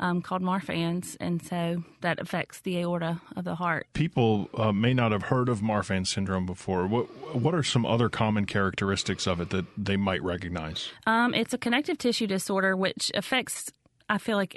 um, 0.00 0.22
called 0.22 0.42
Marfan's, 0.42 1.16
and 1.20 1.42
so 1.42 1.84
that 2.00 2.18
affects 2.18 2.60
the 2.60 2.78
aorta 2.78 3.20
of 3.36 3.44
the 3.44 3.54
heart. 3.54 3.86
People 3.92 4.48
uh, 4.54 4.72
may 4.72 4.94
not 4.94 5.12
have 5.12 5.24
heard 5.24 5.48
of 5.48 5.60
Marfan 5.60 6.06
syndrome 6.06 6.46
before. 6.46 6.86
What 6.86 7.04
what 7.36 7.54
are 7.54 7.62
some 7.62 7.84
other 7.84 8.08
common 8.08 8.46
characteristics 8.46 9.26
of 9.26 9.40
it 9.40 9.50
that 9.50 9.66
they 9.76 9.96
might 9.96 10.22
recognize? 10.22 10.88
Um, 11.06 11.34
it's 11.34 11.52
a 11.52 11.58
connective 11.58 11.98
tissue 11.98 12.26
disorder 12.26 12.76
which 12.76 13.12
affects, 13.14 13.70
I 14.08 14.18
feel 14.18 14.36
like, 14.36 14.56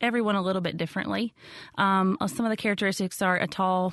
everyone 0.00 0.36
a 0.36 0.42
little 0.42 0.62
bit 0.62 0.76
differently. 0.76 1.34
Um, 1.76 2.16
some 2.26 2.46
of 2.46 2.50
the 2.50 2.56
characteristics 2.56 3.22
are 3.22 3.36
a 3.36 3.46
tall 3.46 3.92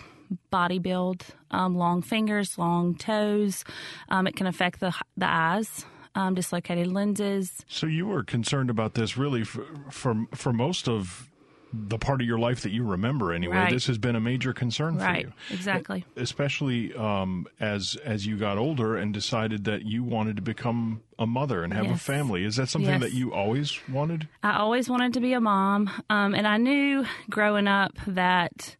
body 0.50 0.80
build, 0.80 1.26
um, 1.52 1.76
long 1.76 2.02
fingers, 2.02 2.58
long 2.58 2.96
toes. 2.96 3.64
Um, 4.10 4.28
it 4.28 4.36
can 4.36 4.48
affect 4.48 4.80
the 4.80 4.94
the 5.18 5.28
eyes. 5.28 5.86
Um, 6.14 6.36
dislocated 6.36 6.88
lenses. 6.88 7.64
So 7.70 7.88
you 7.88 8.06
were 8.06 8.22
concerned 8.22 8.70
about 8.70 8.96
this 8.96 9.16
really 9.16 9.46
for, 9.46 9.66
for, 9.90 10.26
for 10.36 10.52
most 10.52 10.90
of 10.90 11.32
the 11.74 11.98
part 11.98 12.22
of 12.22 12.28
your 12.28 12.40
life 12.40 12.62
that 12.62 12.72
you 12.72 12.84
remember 12.84 13.32
anyway. 13.32 13.56
Right. 13.56 13.74
This 13.74 13.88
has 13.88 13.98
been 13.98 14.16
a 14.16 14.20
major 14.20 14.54
concern 14.54 14.98
right. 14.98 15.24
for 15.24 15.28
you. 15.28 15.34
Exactly. 15.52 16.06
Especially 16.18 16.94
um, 16.96 17.48
as 17.60 17.98
as 18.04 18.26
you 18.26 18.38
got 18.38 18.58
older 18.58 18.98
and 18.98 19.14
decided 19.14 19.66
that 19.66 19.84
you 19.84 20.04
wanted 20.04 20.36
to 20.36 20.42
become 20.42 21.02
a 21.18 21.26
mother 21.26 21.64
and 21.64 21.74
have 21.74 21.86
yes. 21.86 21.96
a 21.96 22.00
family. 22.00 22.44
Is 22.44 22.58
that 22.58 22.70
something 22.70 22.92
yes. 22.92 23.02
that 23.02 23.14
you 23.14 23.34
always 23.34 23.80
wanted? 23.90 24.28
I 24.44 24.58
always 24.58 24.90
wanted 24.90 25.14
to 25.14 25.22
be 25.22 25.34
a 25.34 25.42
mom, 25.42 25.90
um, 26.10 26.34
and 26.36 26.48
I 26.48 26.58
knew 26.58 27.06
growing 27.30 27.68
up 27.68 27.94
that 28.08 28.76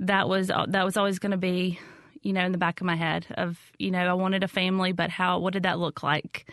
that 0.00 0.28
was 0.28 0.48
that 0.48 0.84
was 0.84 0.96
always 0.96 1.18
going 1.18 1.30
to 1.30 1.36
be 1.38 1.78
you 2.22 2.32
know 2.32 2.44
in 2.44 2.52
the 2.52 2.58
back 2.58 2.80
of 2.80 2.86
my 2.86 2.96
head 2.96 3.26
of 3.36 3.58
you 3.78 3.90
know 3.90 4.00
I 4.00 4.14
wanted 4.14 4.42
a 4.42 4.48
family 4.48 4.92
but 4.92 5.10
how 5.10 5.38
what 5.38 5.52
did 5.52 5.62
that 5.62 5.78
look 5.78 6.02
like? 6.02 6.50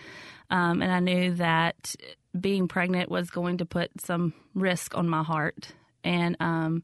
Um, 0.49 0.81
and 0.81 0.91
I 0.91 0.99
knew 0.99 1.33
that 1.35 1.95
being 2.39 2.67
pregnant 2.67 3.09
was 3.09 3.29
going 3.29 3.57
to 3.57 3.65
put 3.65 3.89
some 3.99 4.33
risk 4.53 4.95
on 4.95 5.09
my 5.09 5.23
heart. 5.23 5.73
And 6.03 6.37
um, 6.39 6.83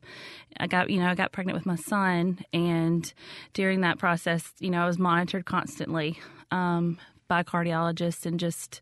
I 0.58 0.68
got 0.68 0.90
you 0.90 1.00
know 1.00 1.08
I 1.08 1.16
got 1.16 1.32
pregnant 1.32 1.58
with 1.58 1.66
my 1.66 1.76
son 1.76 2.40
and 2.52 3.14
during 3.54 3.82
that 3.82 4.00
process 4.00 4.52
you 4.60 4.70
know 4.70 4.84
I 4.84 4.88
was 4.88 5.00
monitored 5.00 5.46
constantly 5.46 6.20
um, 6.52 6.98
by 7.28 7.44
cardiologists 7.44 8.26
and 8.26 8.40
just 8.40 8.82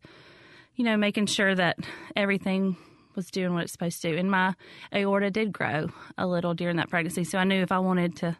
you 0.75 0.85
know 0.85 0.97
making 0.97 1.27
sure 1.27 1.53
that 1.53 1.77
everything 2.15 2.75
was 3.15 3.29
doing 3.31 3.53
what 3.53 3.63
it's 3.63 3.71
supposed 3.71 4.01
to. 4.03 4.17
And 4.17 4.29
my 4.29 4.55
aorta 4.93 5.31
did 5.31 5.51
grow 5.51 5.89
a 6.17 6.27
little 6.27 6.53
during 6.53 6.77
that 6.77 6.89
pregnancy. 6.89 7.23
So 7.23 7.37
I 7.37 7.43
knew 7.43 7.61
if 7.61 7.71
I 7.71 7.79
wanted 7.79 8.15
to 8.17 8.37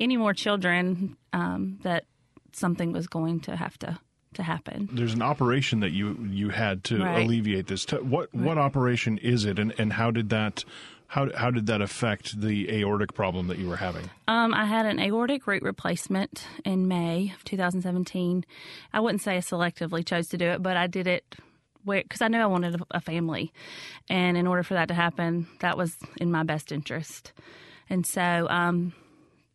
any 0.00 0.16
more 0.16 0.34
children, 0.34 1.16
um, 1.32 1.78
that 1.82 2.04
something 2.52 2.92
was 2.92 3.06
going 3.06 3.40
to 3.40 3.56
have 3.56 3.78
to 3.78 3.98
to 4.34 4.42
happen. 4.42 4.88
There's 4.92 5.14
an 5.14 5.22
operation 5.22 5.80
that 5.80 5.90
you 5.90 6.18
you 6.28 6.50
had 6.50 6.84
to 6.84 7.02
right. 7.02 7.24
alleviate 7.24 7.68
this. 7.68 7.86
What 7.90 8.02
right. 8.02 8.28
what 8.32 8.58
operation 8.58 9.18
is 9.18 9.44
it, 9.44 9.58
and, 9.58 9.72
and 9.78 9.92
how 9.92 10.10
did 10.10 10.30
that 10.30 10.64
how 11.08 11.30
how 11.36 11.50
did 11.50 11.66
that 11.66 11.80
affect 11.80 12.40
the 12.40 12.70
aortic 12.70 13.14
problem 13.14 13.46
that 13.48 13.58
you 13.58 13.68
were 13.68 13.76
having? 13.76 14.10
Um, 14.28 14.52
I 14.52 14.64
had 14.64 14.86
an 14.86 14.98
aortic 14.98 15.46
root 15.46 15.62
replacement 15.62 16.46
in 16.64 16.88
May 16.88 17.32
of 17.34 17.44
2017. 17.44 18.44
I 18.92 19.00
wouldn't 19.00 19.22
say 19.22 19.36
I 19.36 19.40
selectively 19.40 20.04
chose 20.04 20.28
to 20.28 20.36
do 20.36 20.46
it, 20.46 20.62
but 20.62 20.76
I 20.76 20.86
did 20.86 21.06
it 21.06 21.36
because 21.84 22.22
I 22.22 22.28
knew 22.28 22.38
I 22.38 22.46
wanted 22.46 22.80
a 22.90 23.00
family, 23.00 23.52
and 24.08 24.36
in 24.36 24.46
order 24.46 24.62
for 24.62 24.74
that 24.74 24.88
to 24.88 24.94
happen, 24.94 25.46
that 25.60 25.76
was 25.76 25.96
in 26.20 26.30
my 26.30 26.42
best 26.42 26.72
interest. 26.72 27.32
And 27.90 28.06
so, 28.06 28.46
um, 28.48 28.92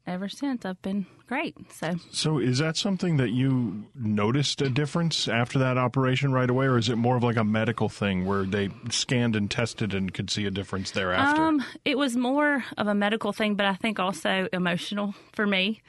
ever 0.06 0.30
since, 0.30 0.66
I've 0.66 0.82
been 0.82 1.06
great. 1.28 1.56
So, 1.72 1.96
so 2.12 2.40
is 2.40 2.58
that 2.58 2.76
something 2.76 3.18
that 3.18 3.30
you 3.30 3.86
noticed 3.96 4.62
a 4.62 4.70
difference 4.70 5.28
after 5.28 5.60
that 5.60 5.78
operation 5.78 6.32
right 6.32 6.50
away, 6.50 6.66
or 6.66 6.78
is 6.78 6.90
it 6.90 6.96
more 6.96 7.16
of 7.16 7.24
like 7.24 7.38
a 7.38 7.44
medical 7.44 7.90
thing 7.90 8.26
where 8.26 8.44
they 8.44 8.70
scanned 8.90 9.36
and 9.36 9.50
tested 9.50 9.94
and 9.94 10.14
could 10.14 10.30
see 10.30 10.46
a 10.46 10.52
difference 10.52 10.92
thereafter? 10.92 11.42
Um, 11.42 11.64
it 11.86 11.98
was 11.98 12.16
more 12.16 12.64
of 12.78 12.88
a 12.88 12.96
medical 12.96 13.32
thing, 13.34 13.56
but 13.56 13.66
I 13.66 13.76
think 13.76 14.00
also 14.00 14.48
emotional 14.52 15.14
for 15.34 15.46
me. 15.46 15.82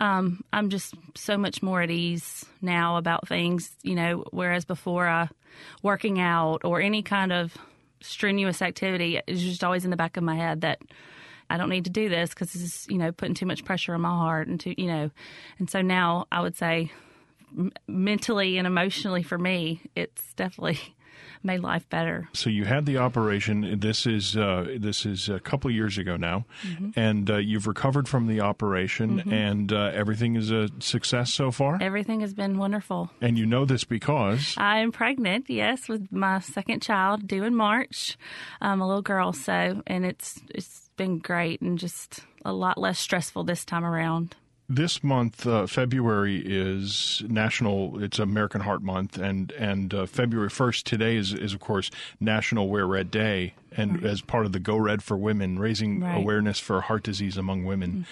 Um, 0.00 0.42
I'm 0.52 0.70
just 0.70 0.94
so 1.14 1.36
much 1.36 1.62
more 1.62 1.82
at 1.82 1.90
ease 1.90 2.44
now 2.62 2.96
about 2.96 3.28
things, 3.28 3.70
you 3.82 3.94
know, 3.94 4.24
whereas 4.30 4.64
before 4.64 5.06
I 5.06 5.28
working 5.82 6.18
out 6.18 6.64
or 6.64 6.80
any 6.80 7.02
kind 7.02 7.32
of 7.32 7.54
strenuous 8.00 8.62
activity 8.62 9.20
is 9.26 9.42
just 9.42 9.62
always 9.62 9.84
in 9.84 9.90
the 9.90 9.96
back 9.96 10.16
of 10.16 10.24
my 10.24 10.36
head 10.36 10.62
that 10.62 10.80
I 11.50 11.58
don't 11.58 11.68
need 11.68 11.84
to 11.84 11.90
do 11.90 12.08
this 12.08 12.30
because 12.30 12.52
this 12.52 12.62
is, 12.62 12.86
you 12.88 12.96
know, 12.96 13.12
putting 13.12 13.34
too 13.34 13.44
much 13.44 13.64
pressure 13.64 13.92
on 13.92 14.00
my 14.00 14.08
heart 14.08 14.48
and 14.48 14.64
you 14.64 14.86
know, 14.86 15.10
and 15.58 15.68
so 15.68 15.82
now 15.82 16.26
I 16.32 16.40
would 16.40 16.56
say 16.56 16.90
m- 17.56 17.72
mentally 17.86 18.56
and 18.56 18.66
emotionally 18.66 19.22
for 19.22 19.36
me, 19.36 19.82
it's 19.94 20.32
definitely 20.34 20.78
made 21.42 21.60
life 21.60 21.88
better. 21.88 22.28
So 22.32 22.50
you 22.50 22.64
had 22.64 22.86
the 22.86 22.98
operation. 22.98 23.80
This 23.80 24.06
is 24.06 24.36
uh, 24.36 24.76
this 24.78 25.06
is 25.06 25.28
a 25.28 25.40
couple 25.40 25.70
years 25.70 25.98
ago 25.98 26.16
now, 26.16 26.44
mm-hmm. 26.62 26.90
and 26.98 27.30
uh, 27.30 27.36
you've 27.36 27.66
recovered 27.66 28.08
from 28.08 28.26
the 28.26 28.40
operation, 28.40 29.18
mm-hmm. 29.18 29.32
and 29.32 29.72
uh, 29.72 29.90
everything 29.94 30.36
is 30.36 30.50
a 30.50 30.68
success 30.80 31.32
so 31.32 31.50
far. 31.50 31.78
Everything 31.80 32.20
has 32.20 32.34
been 32.34 32.58
wonderful. 32.58 33.10
And 33.20 33.38
you 33.38 33.46
know 33.46 33.64
this 33.64 33.84
because 33.84 34.54
I'm 34.56 34.92
pregnant. 34.92 35.48
Yes, 35.48 35.88
with 35.88 36.12
my 36.12 36.40
second 36.40 36.82
child 36.82 37.26
due 37.26 37.44
in 37.44 37.54
March, 37.54 38.16
um, 38.60 38.80
a 38.80 38.86
little 38.86 39.02
girl. 39.02 39.32
So, 39.32 39.82
and 39.86 40.04
it's 40.04 40.40
it's 40.54 40.90
been 40.96 41.18
great 41.18 41.60
and 41.60 41.78
just 41.78 42.20
a 42.44 42.52
lot 42.52 42.78
less 42.78 42.98
stressful 42.98 43.44
this 43.44 43.64
time 43.64 43.84
around 43.84 44.36
this 44.70 45.02
month, 45.02 45.48
uh, 45.48 45.66
February 45.66 46.40
is 46.46 47.24
National. 47.28 48.00
It's 48.00 48.20
American 48.20 48.60
Heart 48.60 48.82
Month, 48.82 49.18
and 49.18 49.50
and 49.52 49.92
uh, 49.92 50.06
February 50.06 50.48
first 50.48 50.86
today 50.86 51.16
is 51.16 51.34
is 51.34 51.52
of 51.52 51.58
course 51.58 51.90
National 52.20 52.68
Wear 52.68 52.86
Red 52.86 53.10
Day, 53.10 53.54
and 53.72 53.96
right. 53.96 54.04
as 54.04 54.20
part 54.20 54.46
of 54.46 54.52
the 54.52 54.60
Go 54.60 54.76
Red 54.76 55.02
for 55.02 55.16
Women, 55.16 55.58
raising 55.58 56.00
right. 56.00 56.16
awareness 56.16 56.60
for 56.60 56.80
heart 56.82 57.02
disease 57.02 57.36
among 57.36 57.64
women. 57.64 57.90
Mm-hmm. 57.90 58.02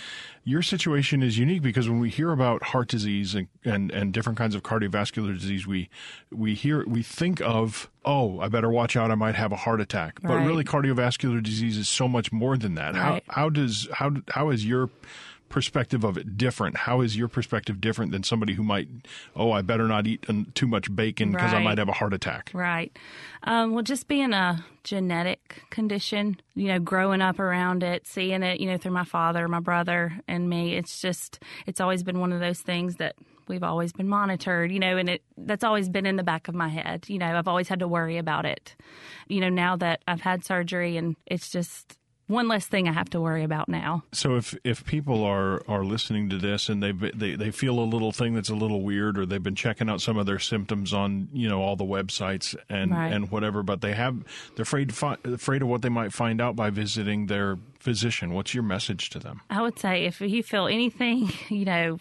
Your 0.43 0.63
situation 0.63 1.23
is 1.23 1.39
unique 1.39 1.63
because 1.63 1.89
when 1.89 2.01
we 2.01 2.11
hear 2.11 2.33
about 2.33 2.63
heart 2.63 2.89
disease 2.89 3.35
and, 3.35 3.49
and, 3.65 3.91
and 3.91 4.15
different 4.15 4.39
kinds 4.39 4.55
of 4.55 4.63
cardiovascular 4.63 5.39
disease, 5.39 5.65
we 5.65 5.89
we 6.33 6.55
hear 6.55 6.85
we 6.87 7.05
think 7.05 7.41
of 7.41 7.89
oh, 8.05 8.41
I 8.41 8.49
better 8.49 8.71
watch 8.71 8.97
out, 8.97 9.13
I 9.13 9.15
might 9.15 9.37
have 9.37 9.53
a 9.53 9.57
heart 9.57 9.81
attack. 9.81 10.21
But 10.23 10.39
really, 10.45 10.65
cardiovascular 10.65 11.41
disease 11.41 11.77
is 11.77 11.89
so 11.89 12.09
much 12.09 12.33
more 12.33 12.57
than 12.57 12.75
that. 12.75 12.97
How 12.97 13.21
how 13.29 13.49
does 13.49 13.87
how 13.93 14.15
how 14.31 14.51
is 14.51 14.67
your 14.67 14.91
perspective 15.49 16.05
of 16.05 16.17
it 16.17 16.37
different? 16.37 16.77
How 16.77 17.01
is 17.01 17.17
your 17.17 17.29
perspective 17.29 17.81
different 17.81 18.13
than 18.13 18.23
somebody 18.23 18.55
who 18.55 18.63
might, 18.63 18.89
oh, 19.35 19.53
I 19.53 19.63
better 19.63 19.89
not 19.89 20.07
eat 20.07 20.27
too 20.55 20.67
much 20.67 20.95
bacon 20.95 21.33
because 21.33 21.53
right. 21.53 21.61
I 21.61 21.63
might 21.63 21.79
have 21.79 21.89
a 21.89 21.93
heart 21.93 22.13
attack? 22.15 22.51
Right. 22.55 22.97
Um, 23.43 23.73
well, 23.73 23.83
just 23.83 24.09
being 24.09 24.33
a 24.33 24.65
genetic 24.85 25.63
condition, 25.71 26.41
you 26.55 26.69
know, 26.69 26.79
growing 26.79 27.21
up 27.21 27.39
around 27.39 27.83
it, 27.83 28.07
seeing 28.07 28.43
it, 28.43 28.61
you 28.61 28.67
know, 28.67 28.77
through 28.77 28.93
my 28.93 29.05
father, 29.05 29.47
my 29.49 29.61
brother, 29.61 30.19
and 30.27 30.49
me, 30.49 30.75
it's 30.77 31.01
just, 31.01 31.43
it's 31.67 31.81
always 31.81 32.03
been 32.03 32.21
one 32.21 32.33
of 32.33 32.41
those 32.41 32.61
things 32.61 32.97
that 32.97 33.15
we've 33.49 33.63
always 33.63 33.93
been 33.93 34.09
monitored, 34.09 34.71
you 34.71 34.79
know, 34.79 34.97
and 34.97 35.09
it 35.09 35.23
that's 35.37 35.65
always 35.65 35.89
been 35.89 36.07
in 36.07 36.17
the 36.17 36.23
back 36.23 36.49
of 36.49 36.55
my 36.55 36.69
head. 36.69 37.07
You 37.09 37.19
know, 37.19 37.27
I've 37.27 37.49
always 37.49 37.69
had 37.69 37.79
to 37.81 37.89
worry 37.89 38.19
about 38.19 38.45
it. 38.45 38.77
You 39.29 39.41
know, 39.41 39.49
now 39.49 39.77
that 39.77 40.03
I've 40.07 40.21
had 40.21 40.45
surgery 40.45 40.97
and 40.97 41.17
it's 41.27 41.51
just 41.51 41.99
one 42.29 42.47
less 42.47 42.67
thing 42.67 42.89
I 42.89 42.93
have 42.93 43.11
to 43.11 43.21
worry 43.21 43.43
about 43.43 43.69
now. 43.69 44.05
So 44.13 44.37
if 44.37 44.55
if 44.63 44.85
people 44.85 45.25
are 45.25 45.63
are 45.67 45.85
listening 45.85 46.31
to 46.31 46.39
this 46.39 46.69
and 46.69 46.83
they 46.83 46.93
they 46.93 47.35
they 47.35 47.51
feel 47.51 47.81
a 47.81 47.85
little 47.85 48.13
thing 48.13 48.35
that's 48.35 48.51
a 48.51 48.55
little 48.55 48.83
weird, 48.83 49.19
or 49.19 49.27
they've 49.27 49.43
been 49.43 49.55
checking 49.55 49.89
out 49.89 50.01
some 50.01 50.17
of 50.17 50.27
their 50.27 50.39
symptoms 50.39 50.93
on 50.93 51.29
you 51.33 51.49
know 51.49 51.61
all 51.61 51.75
the 51.75 51.85
websites 51.85 52.55
and 52.69 52.93
right. 52.93 53.13
and 53.13 53.31
whatever, 53.31 53.63
but 53.63 53.81
they 53.81 53.95
have 53.95 54.23
they're 54.55 54.63
afraid 54.63 54.91
afraid 55.25 55.63
of 55.63 55.69
what 55.69 55.83
they 55.83 55.89
might 55.89 56.13
find 56.13 56.41
out 56.41 56.55
by 56.55 56.71
visiting 56.71 57.27
their 57.27 57.59
physician. 57.79 58.35
What's 58.35 58.55
your 58.55 58.63
message 58.63 59.11
to 59.11 59.19
them? 59.19 59.41
I 59.51 59.63
would 59.63 59.79
say 59.79 60.05
if 60.05 60.21
you 60.21 60.43
feel 60.43 60.67
anything, 60.67 61.31
you 61.49 61.65
know 61.65 61.99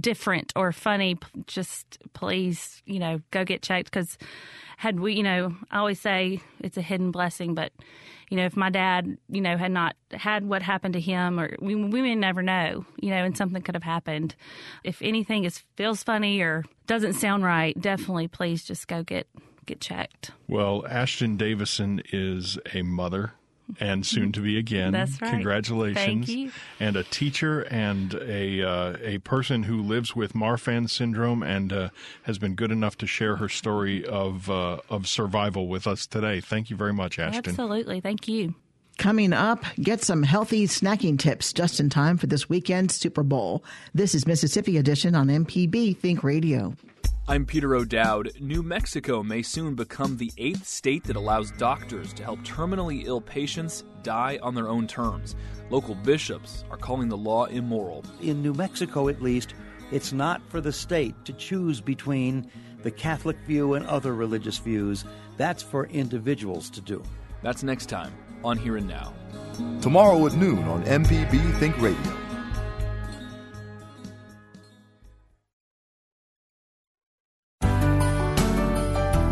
different 0.00 0.52
or 0.56 0.72
funny, 0.72 1.16
just 1.46 1.98
please, 2.12 2.82
you 2.84 2.98
know, 2.98 3.20
go 3.30 3.44
get 3.44 3.62
checked 3.62 3.90
because 3.90 4.18
had 4.76 5.00
we, 5.00 5.14
you 5.14 5.22
know, 5.22 5.54
I 5.70 5.78
always 5.78 6.00
say 6.00 6.40
it's 6.60 6.76
a 6.76 6.82
hidden 6.82 7.10
blessing, 7.10 7.54
but 7.54 7.72
you 8.30 8.36
know, 8.36 8.44
if 8.44 8.56
my 8.56 8.70
dad, 8.70 9.16
you 9.28 9.40
know, 9.40 9.56
had 9.56 9.72
not 9.72 9.96
had 10.12 10.46
what 10.46 10.62
happened 10.62 10.94
to 10.94 11.00
him, 11.00 11.40
or 11.40 11.56
we, 11.60 11.74
we 11.74 12.02
may 12.02 12.14
never 12.14 12.42
know, 12.42 12.84
you 13.00 13.10
know, 13.10 13.24
and 13.24 13.36
something 13.36 13.62
could 13.62 13.74
have 13.74 13.82
happened. 13.82 14.34
If 14.84 15.00
anything 15.00 15.44
is 15.44 15.62
feels 15.76 16.02
funny 16.02 16.40
or 16.40 16.64
doesn't 16.86 17.14
sound 17.14 17.44
right, 17.44 17.78
definitely 17.80 18.28
please 18.28 18.64
just 18.64 18.86
go 18.86 19.02
get 19.02 19.26
get 19.66 19.80
checked. 19.80 20.30
Well, 20.46 20.86
Ashton 20.86 21.36
Davison 21.36 22.02
is 22.12 22.58
a 22.74 22.82
mother 22.82 23.32
and 23.80 24.06
soon 24.06 24.32
to 24.32 24.40
be 24.40 24.58
again. 24.58 24.92
That's 24.92 25.20
right. 25.20 25.30
Congratulations. 25.30 26.26
Thank 26.26 26.28
you. 26.28 26.52
And 26.80 26.96
a 26.96 27.04
teacher 27.04 27.62
and 27.62 28.14
a 28.14 28.62
uh, 28.62 28.96
a 29.02 29.18
person 29.18 29.64
who 29.64 29.82
lives 29.82 30.16
with 30.16 30.32
Marfan 30.32 30.88
syndrome 30.88 31.42
and 31.42 31.72
uh, 31.72 31.88
has 32.22 32.38
been 32.38 32.54
good 32.54 32.70
enough 32.70 32.96
to 32.98 33.06
share 33.06 33.36
her 33.36 33.48
story 33.48 34.04
of 34.04 34.50
uh, 34.50 34.78
of 34.88 35.06
survival 35.06 35.68
with 35.68 35.86
us 35.86 36.06
today. 36.06 36.40
Thank 36.40 36.70
you 36.70 36.76
very 36.76 36.92
much, 36.92 37.18
Ashton. 37.18 37.50
Absolutely. 37.50 38.00
Thank 38.00 38.28
you. 38.28 38.54
Coming 38.98 39.32
up, 39.32 39.62
get 39.80 40.02
some 40.02 40.24
healthy 40.24 40.66
snacking 40.66 41.20
tips 41.20 41.52
just 41.52 41.78
in 41.78 41.88
time 41.88 42.16
for 42.18 42.26
this 42.26 42.48
weekend's 42.48 42.96
Super 42.96 43.22
Bowl. 43.22 43.62
This 43.94 44.12
is 44.12 44.26
Mississippi 44.26 44.76
Edition 44.76 45.14
on 45.14 45.28
MPB 45.28 45.96
Think 45.96 46.24
Radio. 46.24 46.74
I'm 47.30 47.44
Peter 47.44 47.74
O'Dowd. 47.74 48.32
New 48.40 48.62
Mexico 48.62 49.22
may 49.22 49.42
soon 49.42 49.74
become 49.74 50.16
the 50.16 50.32
eighth 50.38 50.66
state 50.66 51.04
that 51.04 51.14
allows 51.14 51.50
doctors 51.50 52.14
to 52.14 52.24
help 52.24 52.38
terminally 52.40 53.04
ill 53.04 53.20
patients 53.20 53.84
die 54.02 54.38
on 54.42 54.54
their 54.54 54.66
own 54.66 54.86
terms. 54.86 55.36
Local 55.68 55.94
bishops 55.94 56.64
are 56.70 56.78
calling 56.78 57.10
the 57.10 57.18
law 57.18 57.44
immoral. 57.44 58.02
In 58.22 58.40
New 58.40 58.54
Mexico, 58.54 59.08
at 59.08 59.20
least, 59.20 59.52
it's 59.92 60.10
not 60.10 60.40
for 60.48 60.62
the 60.62 60.72
state 60.72 61.14
to 61.26 61.34
choose 61.34 61.82
between 61.82 62.50
the 62.82 62.90
Catholic 62.90 63.36
view 63.46 63.74
and 63.74 63.86
other 63.86 64.14
religious 64.14 64.56
views. 64.56 65.04
That's 65.36 65.62
for 65.62 65.84
individuals 65.88 66.70
to 66.70 66.80
do. 66.80 67.02
That's 67.42 67.62
next 67.62 67.90
time 67.90 68.14
on 68.42 68.56
Here 68.56 68.78
and 68.78 68.88
Now. 68.88 69.12
Tomorrow 69.82 70.24
at 70.24 70.32
noon 70.32 70.64
on 70.64 70.82
MPB 70.84 71.58
Think 71.58 71.78
Radio. 71.78 72.27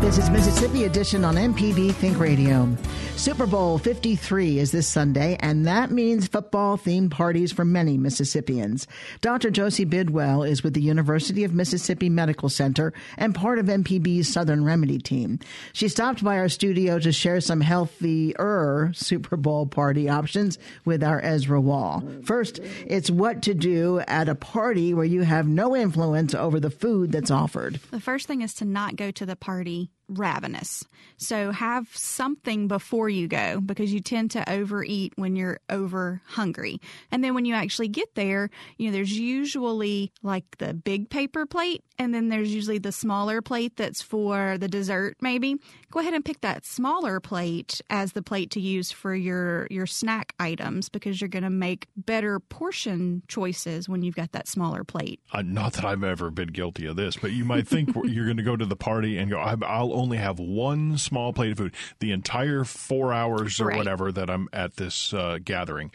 This 0.07 0.19
is 0.19 0.29
Mississippi 0.29 0.85
Edition 0.85 1.25
on 1.25 1.35
MPB 1.35 1.93
Think 1.95 2.17
Radio. 2.17 2.77
Super 3.17 3.45
Bowl 3.45 3.77
53 3.77 4.57
is 4.57 4.71
this 4.71 4.87
Sunday, 4.87 5.35
and 5.41 5.67
that 5.67 5.91
means 5.91 6.27
football 6.27 6.77
themed 6.77 7.11
parties 7.11 7.51
for 7.51 7.65
many 7.65 7.97
Mississippians. 7.97 8.87
Dr. 9.19 9.51
Josie 9.51 9.83
Bidwell 9.83 10.43
is 10.43 10.63
with 10.63 10.75
the 10.75 10.81
University 10.81 11.43
of 11.43 11.53
Mississippi 11.53 12.07
Medical 12.07 12.47
Center 12.47 12.93
and 13.17 13.35
part 13.35 13.59
of 13.59 13.65
MPB's 13.65 14.31
Southern 14.31 14.63
Remedy 14.63 14.97
team. 14.97 15.39
She 15.73 15.89
stopped 15.89 16.23
by 16.23 16.37
our 16.37 16.47
studio 16.47 16.99
to 16.99 17.11
share 17.11 17.41
some 17.41 17.59
healthier 17.59 18.93
Super 18.93 19.35
Bowl 19.35 19.65
party 19.65 20.07
options 20.07 20.57
with 20.85 21.03
our 21.03 21.19
Ezra 21.21 21.59
Wall. 21.59 22.01
First, 22.23 22.61
it's 22.85 23.11
what 23.11 23.41
to 23.41 23.53
do 23.53 23.99
at 24.07 24.29
a 24.29 24.35
party 24.35 24.93
where 24.93 25.03
you 25.03 25.23
have 25.23 25.49
no 25.49 25.75
influence 25.75 26.33
over 26.33 26.61
the 26.61 26.69
food 26.69 27.11
that's 27.11 27.31
offered. 27.31 27.81
The 27.91 27.99
first 27.99 28.25
thing 28.25 28.41
is 28.41 28.53
to 28.53 28.63
not 28.63 28.95
go 28.95 29.11
to 29.11 29.25
the 29.25 29.35
party 29.35 29.91
ravenous. 30.09 30.83
So 31.17 31.51
have 31.51 31.87
something 31.95 32.67
before 32.67 33.09
you 33.09 33.27
go 33.27 33.59
because 33.59 33.93
you 33.93 33.99
tend 33.99 34.31
to 34.31 34.49
overeat 34.49 35.13
when 35.15 35.35
you're 35.35 35.59
over 35.69 36.21
hungry. 36.25 36.79
And 37.11 37.23
then 37.23 37.33
when 37.33 37.45
you 37.45 37.55
actually 37.55 37.87
get 37.87 38.15
there, 38.15 38.49
you 38.77 38.87
know, 38.87 38.93
there's 38.93 39.17
usually 39.17 40.11
like 40.23 40.57
the 40.57 40.73
big 40.73 41.09
paper 41.09 41.45
plate 41.45 41.83
and 41.99 42.13
then 42.13 42.29
there's 42.29 42.53
usually 42.53 42.77
the 42.77 42.91
smaller 42.91 43.41
plate 43.41 43.75
that's 43.77 44.01
for 44.01 44.57
the 44.59 44.67
dessert 44.67 45.17
maybe. 45.21 45.55
Go 45.91 45.99
ahead 45.99 46.13
and 46.13 46.23
pick 46.23 46.41
that 46.41 46.65
smaller 46.65 47.19
plate 47.19 47.81
as 47.89 48.13
the 48.13 48.21
plate 48.21 48.51
to 48.51 48.61
use 48.61 48.91
for 48.91 49.15
your 49.15 49.67
your 49.69 49.85
snack 49.85 50.33
items 50.39 50.89
because 50.89 51.19
you're 51.19 51.27
going 51.29 51.43
to 51.43 51.49
make 51.49 51.87
better 51.95 52.39
portion 52.39 53.23
choices 53.27 53.89
when 53.89 54.03
you've 54.03 54.15
got 54.15 54.31
that 54.33 54.47
smaller 54.47 54.83
plate. 54.83 55.19
Uh, 55.31 55.41
not 55.41 55.73
that 55.73 55.85
I've 55.85 56.03
ever 56.03 56.29
been 56.29 56.49
guilty 56.49 56.85
of 56.85 56.95
this, 56.95 57.17
but 57.17 57.31
you 57.31 57.45
might 57.45 57.67
think 57.67 57.89
you're 58.03 58.25
going 58.25 58.37
to 58.37 58.43
go 58.43 58.55
to 58.55 58.65
the 58.65 58.75
party 58.75 59.17
and 59.17 59.31
go 59.31 59.39
I'll 59.39 59.96
only 59.97 60.17
have 60.17 60.39
one 60.39 60.97
small 60.97 61.33
plate 61.33 61.51
of 61.51 61.57
food 61.57 61.73
the 61.99 62.11
entire 62.11 62.63
4 62.63 63.13
hours 63.13 63.59
or 63.59 63.67
right. 63.67 63.77
whatever 63.77 64.11
that 64.11 64.29
I'm 64.29 64.47
at 64.53 64.75
this 64.75 65.13
uh, 65.13 65.39
gathering. 65.43 65.91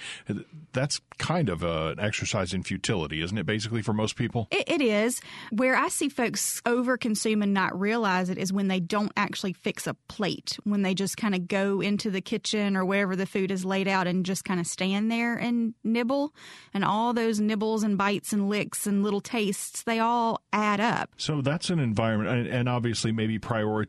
That's 0.73 1.01
kind 1.19 1.49
of 1.49 1.63
a, 1.63 1.89
an 1.89 2.01
exercise 2.01 2.53
in 2.53 2.63
futility, 2.63 3.23
isn't 3.23 3.37
it 3.37 3.47
basically 3.47 3.83
for 3.83 3.93
most 3.93 4.17
people? 4.17 4.49
it, 4.51 4.65
it 4.69 4.83
is. 4.83 5.21
Where 5.51 5.77
I 5.77 5.89
see 5.89 6.09
folks 6.09 6.61
overconsume 6.63 7.43
and 7.43 7.55
not 7.55 7.79
realize 7.79 8.31
it 8.31 8.39
is 8.39 8.53
when 8.53 8.69
they 8.69 8.81
don't 8.81 9.13
actually 9.17 9.53
fix 9.53 9.87
a 9.87 9.95
plate, 10.09 10.59
when 10.65 10.83
they 10.83 10.95
just 10.95 11.17
kind 11.17 11.35
of 11.35 11.49
go 11.49 11.81
into 11.81 12.11
the 12.11 12.21
kitchen 12.21 12.77
or 12.77 12.85
wherever 12.85 13.17
the 13.17 13.27
food 13.27 13.51
is 13.51 13.65
laid 13.65 13.89
out 13.89 14.07
and 14.07 14.25
just 14.25 14.45
kind 14.45 14.61
of 14.61 14.67
stand 14.67 15.11
there 15.11 15.37
and 15.37 15.75
nibble. 15.85 16.35
And 16.75 16.85
all 16.85 17.13
those 17.13 17.41
nibbles 17.41 17.83
and 17.83 17.99
bites 17.99 18.33
and 18.33 18.49
licks 18.49 18.87
and 18.87 19.03
little 19.03 19.21
tastes, 19.21 19.83
they 19.83 19.99
all 19.99 20.43
add 20.53 20.81
up. 20.81 21.11
So 21.17 21.41
that's 21.41 21.71
an 21.71 21.79
environment, 21.79 22.31
and, 22.31 22.47
and 22.49 22.69
obviously 22.69 23.13
maybe 23.13 23.39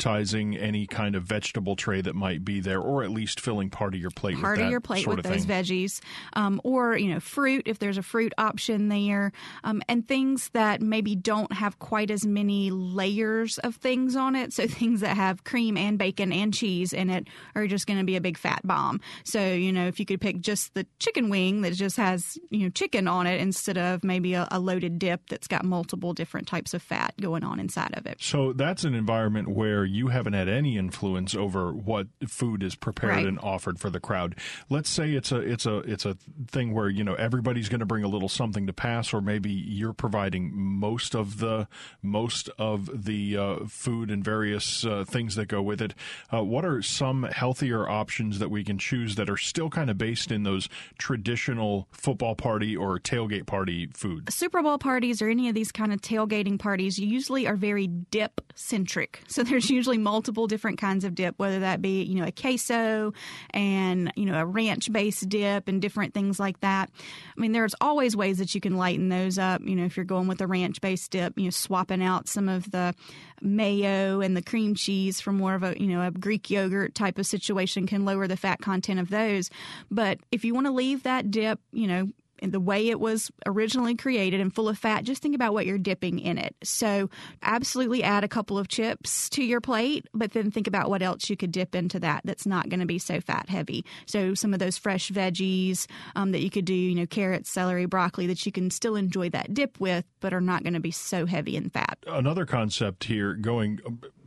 any 0.06 0.88
kind 0.88 1.16
of 1.16 1.24
vegetable 1.24 1.76
tray 1.76 2.02
that 2.02 2.16
might 2.16 2.44
be 2.44 2.60
there, 2.60 2.80
or 2.80 3.04
at 3.04 3.12
least 3.12 3.40
filling 3.40 3.70
part 3.70 3.94
of 3.94 4.00
your 4.00 4.12
plate 4.12 4.40
part 4.40 4.60
of 4.60 4.70
your 4.70 4.82
plate 4.82 5.08
with 5.08 5.24
those 5.24 5.46
veggies, 5.46 6.02
um, 6.34 6.60
or 6.64 6.98
you 6.98 7.14
know 7.14 7.20
fruit 7.20 7.64
if 7.68 7.80
there's 7.80 7.98
a 7.98 8.04
fruit 8.04 8.34
option 8.38 8.90
there, 8.90 9.32
um, 9.64 9.82
and 9.88 10.08
things 10.08 10.50
that 10.50 10.82
maybe 10.82 11.16
don't 11.16 11.54
have 11.54 11.80
quite 11.80 12.12
as 12.12 12.26
many 12.26 12.72
layers 12.72 13.58
of 13.60 13.76
things 13.76 14.16
on 14.16 14.36
it. 14.36 14.54
So 14.54 14.68
things 14.74 15.02
that 15.02 15.16
have 15.16 15.44
cream 15.44 15.78
and 15.78 15.98
bacon 15.98 16.32
and 16.32 16.54
cheese 16.54 16.94
in 16.94 17.10
it 17.10 17.28
are 17.56 17.68
just 17.68 17.88
going 17.88 18.00
to 18.00 18.06
be 18.06 18.16
a 18.16 18.22
big 18.22 18.38
fat 18.38 18.62
bomb. 18.64 19.02
So, 19.24 19.54
you 19.54 19.72
know, 19.72 19.88
if 19.88 20.00
you 20.00 20.06
could 20.06 20.22
pick 20.22 20.40
just 20.40 20.74
the 20.74 20.86
chicken 21.00 21.30
wing 21.30 21.62
that 21.62 21.74
just 21.74 21.98
has, 21.98 22.38
you 22.50 22.64
know, 22.64 22.70
chicken 22.70 23.08
on 23.08 23.28
it 23.28 23.40
instead 23.40 23.78
of 23.78 24.04
maybe 24.04 24.34
a, 24.34 24.48
a 24.52 24.60
loaded 24.60 25.00
dip 25.00 25.28
that's 25.30 25.48
got 25.48 25.64
multiple 25.64 26.14
different 26.14 26.48
types 26.48 26.74
of 26.74 26.82
fat 26.82 27.14
going 27.20 27.44
on 27.44 27.60
inside 27.60 27.94
of 27.96 28.06
it. 28.06 28.22
So 28.22 28.54
that's 28.54 28.84
an 28.84 28.94
environment 28.94 29.50
where 29.50 29.86
you 29.94 30.08
haven't 30.08 30.34
had 30.34 30.48
any 30.50 30.78
influence 30.78 31.36
over 31.36 31.72
what 31.74 32.08
food 32.28 32.64
is 32.64 32.76
prepared 32.76 33.04
Right. 33.14 33.26
and 33.26 33.40
offered 33.40 33.80
for 33.80 33.90
the 33.90 34.00
crowd. 34.00 34.36
Let's 34.70 34.90
say 34.90 35.12
it's 35.12 35.32
a 35.32 35.38
it's 35.38 35.66
a 35.66 35.78
it's 35.80 36.06
a 36.06 36.16
thing 36.48 36.74
where 36.74 36.90
you 36.90 37.04
know 37.04 37.14
everybody's 37.16 37.70
going 37.70 37.80
to 37.82 37.86
bring 37.86 38.04
a 38.04 38.08
little 38.08 38.30
something 38.30 38.66
to 38.68 38.74
pass, 38.74 39.14
or 39.14 39.22
maybe 39.22 39.52
you're 39.52 39.94
providing 39.94 40.52
most 40.56 41.14
of 41.16 41.38
the 41.40 41.68
most 42.02 42.50
of 42.58 43.06
the 43.06 43.38
uh, 43.38 43.56
food 43.68 44.10
and 44.10 44.24
various 44.24 44.86
uh, 44.86 45.04
things 45.08 45.36
that 45.36 45.48
go 45.48 45.62
with 45.62 45.82
it. 45.82 45.94
Uh, 46.34 46.44
what 46.44 46.66
are 46.66 46.82
some 46.82 47.24
healthier 47.24 47.88
options 47.88 48.40
that 48.40 48.50
we 48.50 48.64
can 48.64 48.78
choose 48.78 49.16
that 49.16 49.30
are 49.30 49.38
still 49.38 49.70
kind 49.70 49.90
of 49.90 49.98
based 49.98 50.32
in 50.32 50.44
those 50.44 50.68
traditional 50.98 51.88
football 51.92 52.34
party 52.36 52.76
or 52.76 52.98
tailgate 53.00 53.46
party 53.46 53.88
foods? 53.94 54.34
Super 54.34 54.64
Bowl 54.64 54.78
parties 54.80 55.22
or 55.22 55.30
any 55.30 55.50
of 55.50 55.54
these 55.56 55.72
kind 55.72 55.94
of 55.94 56.02
tailgating 56.02 56.58
parties 56.58 56.98
usually 56.98 57.46
are 57.46 57.56
very 57.56 57.86
dip 57.88 58.42
centric. 58.56 59.22
So 59.28 59.44
there's 59.44 59.70
usually 59.70 59.83
multiple 59.98 60.48
different 60.48 60.80
kinds 60.80 61.04
of 61.04 61.16
dip, 61.16 61.36
whether 61.38 61.60
that 61.60 61.82
be, 61.82 62.04
you 62.04 62.16
know, 62.16 62.26
a 62.26 62.32
queso 62.32 63.14
and, 63.52 64.12
you 64.16 64.26
know, 64.26 64.40
a 64.40 64.46
ranch 64.46 64.92
based 64.92 65.28
dip 65.30 65.68
and 65.68 65.82
different 65.82 66.14
things 66.14 66.40
like 66.40 66.60
that. 66.62 66.90
I 67.38 67.42
mean, 67.42 67.52
there's 67.52 67.76
always 67.82 68.16
ways 68.16 68.38
that 68.38 68.54
you 68.56 68.62
can 68.62 68.78
lighten 68.78 69.10
those 69.10 69.38
up. 69.38 69.62
You 69.64 69.76
know, 69.76 69.86
if 69.86 69.98
you're 69.98 70.06
going 70.06 70.28
with 70.28 70.42
a 70.42 70.48
ranch 70.48 70.82
based 70.82 71.12
dip, 71.12 71.38
you 71.38 71.46
know, 71.46 71.50
swapping 71.52 72.04
out 72.04 72.28
some 72.28 72.50
of 72.50 72.70
the 72.72 72.94
mayo 73.42 74.22
and 74.22 74.38
the 74.38 74.42
cream 74.42 74.76
cheese 74.76 75.20
for 75.20 75.32
more 75.32 75.56
of 75.56 75.64
a, 75.64 75.76
you 75.80 75.88
know, 75.88 76.06
a 76.06 76.12
Greek 76.12 76.50
yogurt 76.50 76.96
type 76.96 77.18
of 77.18 77.26
situation 77.26 77.88
can 77.88 78.06
lower 78.06 78.28
the 78.28 78.38
fat 78.38 78.62
content 78.62 79.00
of 79.00 79.10
those. 79.10 79.50
But 79.92 80.20
if 80.32 80.46
you 80.46 80.54
want 80.54 80.68
to 80.68 80.72
leave 80.72 81.04
that 81.04 81.32
dip, 81.32 81.60
you 81.72 81.88
know, 81.88 82.10
the 82.52 82.60
way 82.60 82.90
it 82.90 83.00
was 83.00 83.32
originally 83.46 83.96
created 83.96 84.40
and 84.40 84.54
full 84.54 84.70
of 84.70 84.78
fat, 84.78 85.04
just 85.04 85.22
think 85.22 85.36
about 85.36 85.54
what 85.54 85.66
you're 85.66 85.78
dipping 85.78 86.20
in 86.20 86.38
it. 86.38 86.56
So, 86.64 87.10
absolutely 87.42 88.04
add 88.04 88.24
a 88.24 88.28
couple 88.28 88.58
of 88.58 88.68
chips 88.68 89.30
to 89.32 89.44
your 89.44 89.62
plate, 89.62 90.08
but 90.14 90.34
then 90.34 90.52
think 90.52 90.68
about 90.68 90.90
what 90.90 91.02
else 91.02 91.30
you 91.30 91.38
could 91.38 91.52
dip 91.52 91.76
into 91.76 92.00
that 92.00 92.22
that's 92.26 92.46
not 92.46 92.70
going 92.70 92.80
to 92.80 92.86
be 92.86 93.00
so 93.00 93.22
fat 93.22 93.50
heavy. 93.50 93.86
So, 94.06 94.34
some 94.34 94.54
of 94.54 94.60
those 94.60 94.78
fresh 94.78 95.10
veggies 95.10 95.88
um, 96.16 96.32
that 96.32 96.42
you 96.42 96.50
could 96.50 96.66
do, 96.66 96.74
you 96.74 96.96
know, 96.96 97.06
carrots, 97.06 97.50
celery, 97.50 97.86
broccoli, 97.86 98.28
that 98.28 98.46
you 98.46 98.52
can 98.52 98.70
still 98.70 98.96
enjoy 98.96 99.30
that 99.30 99.54
dip 99.54 99.80
with, 99.80 100.06
but 100.20 100.34
are 100.34 100.42
not 100.42 100.64
going 100.64 100.74
to 100.74 100.80
be 100.80 100.92
so 100.92 101.26
heavy 101.26 101.56
in 101.56 101.70
fat. 101.70 101.98
another 102.08 102.46
concept 102.46 103.06
here 103.06 103.34
going 103.34 103.80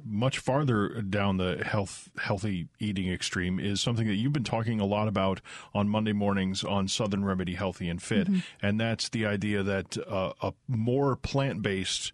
much 0.09 0.39
farther 0.39 1.01
down 1.03 1.37
the 1.37 1.63
health 1.65 2.09
healthy 2.19 2.69
eating 2.79 3.11
extreme 3.13 3.59
is 3.59 3.81
something 3.81 4.07
that 4.07 4.15
you've 4.15 4.33
been 4.33 4.45
talking 4.45 4.79
a 4.81 4.85
lot 4.87 5.09
about 5.09 5.41
on 5.75 5.89
Monday 5.89 6.13
mornings 6.13 6.63
on 6.63 6.87
Southern 6.87 7.25
Remedy 7.25 7.55
Healthy 7.55 7.89
and 7.89 8.01
Fit, 8.01 8.29
Mhm. 8.29 8.43
and 8.63 8.81
that's 8.81 9.09
the 9.09 9.27
idea 9.27 9.63
that 9.63 9.99
uh, 10.07 10.33
a 10.41 10.53
more 10.69 11.17
plant 11.17 11.63
based 11.63 12.13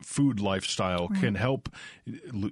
food 0.00 0.38
lifestyle 0.40 1.08
Right. 1.08 1.20
can 1.20 1.34
help 1.34 1.68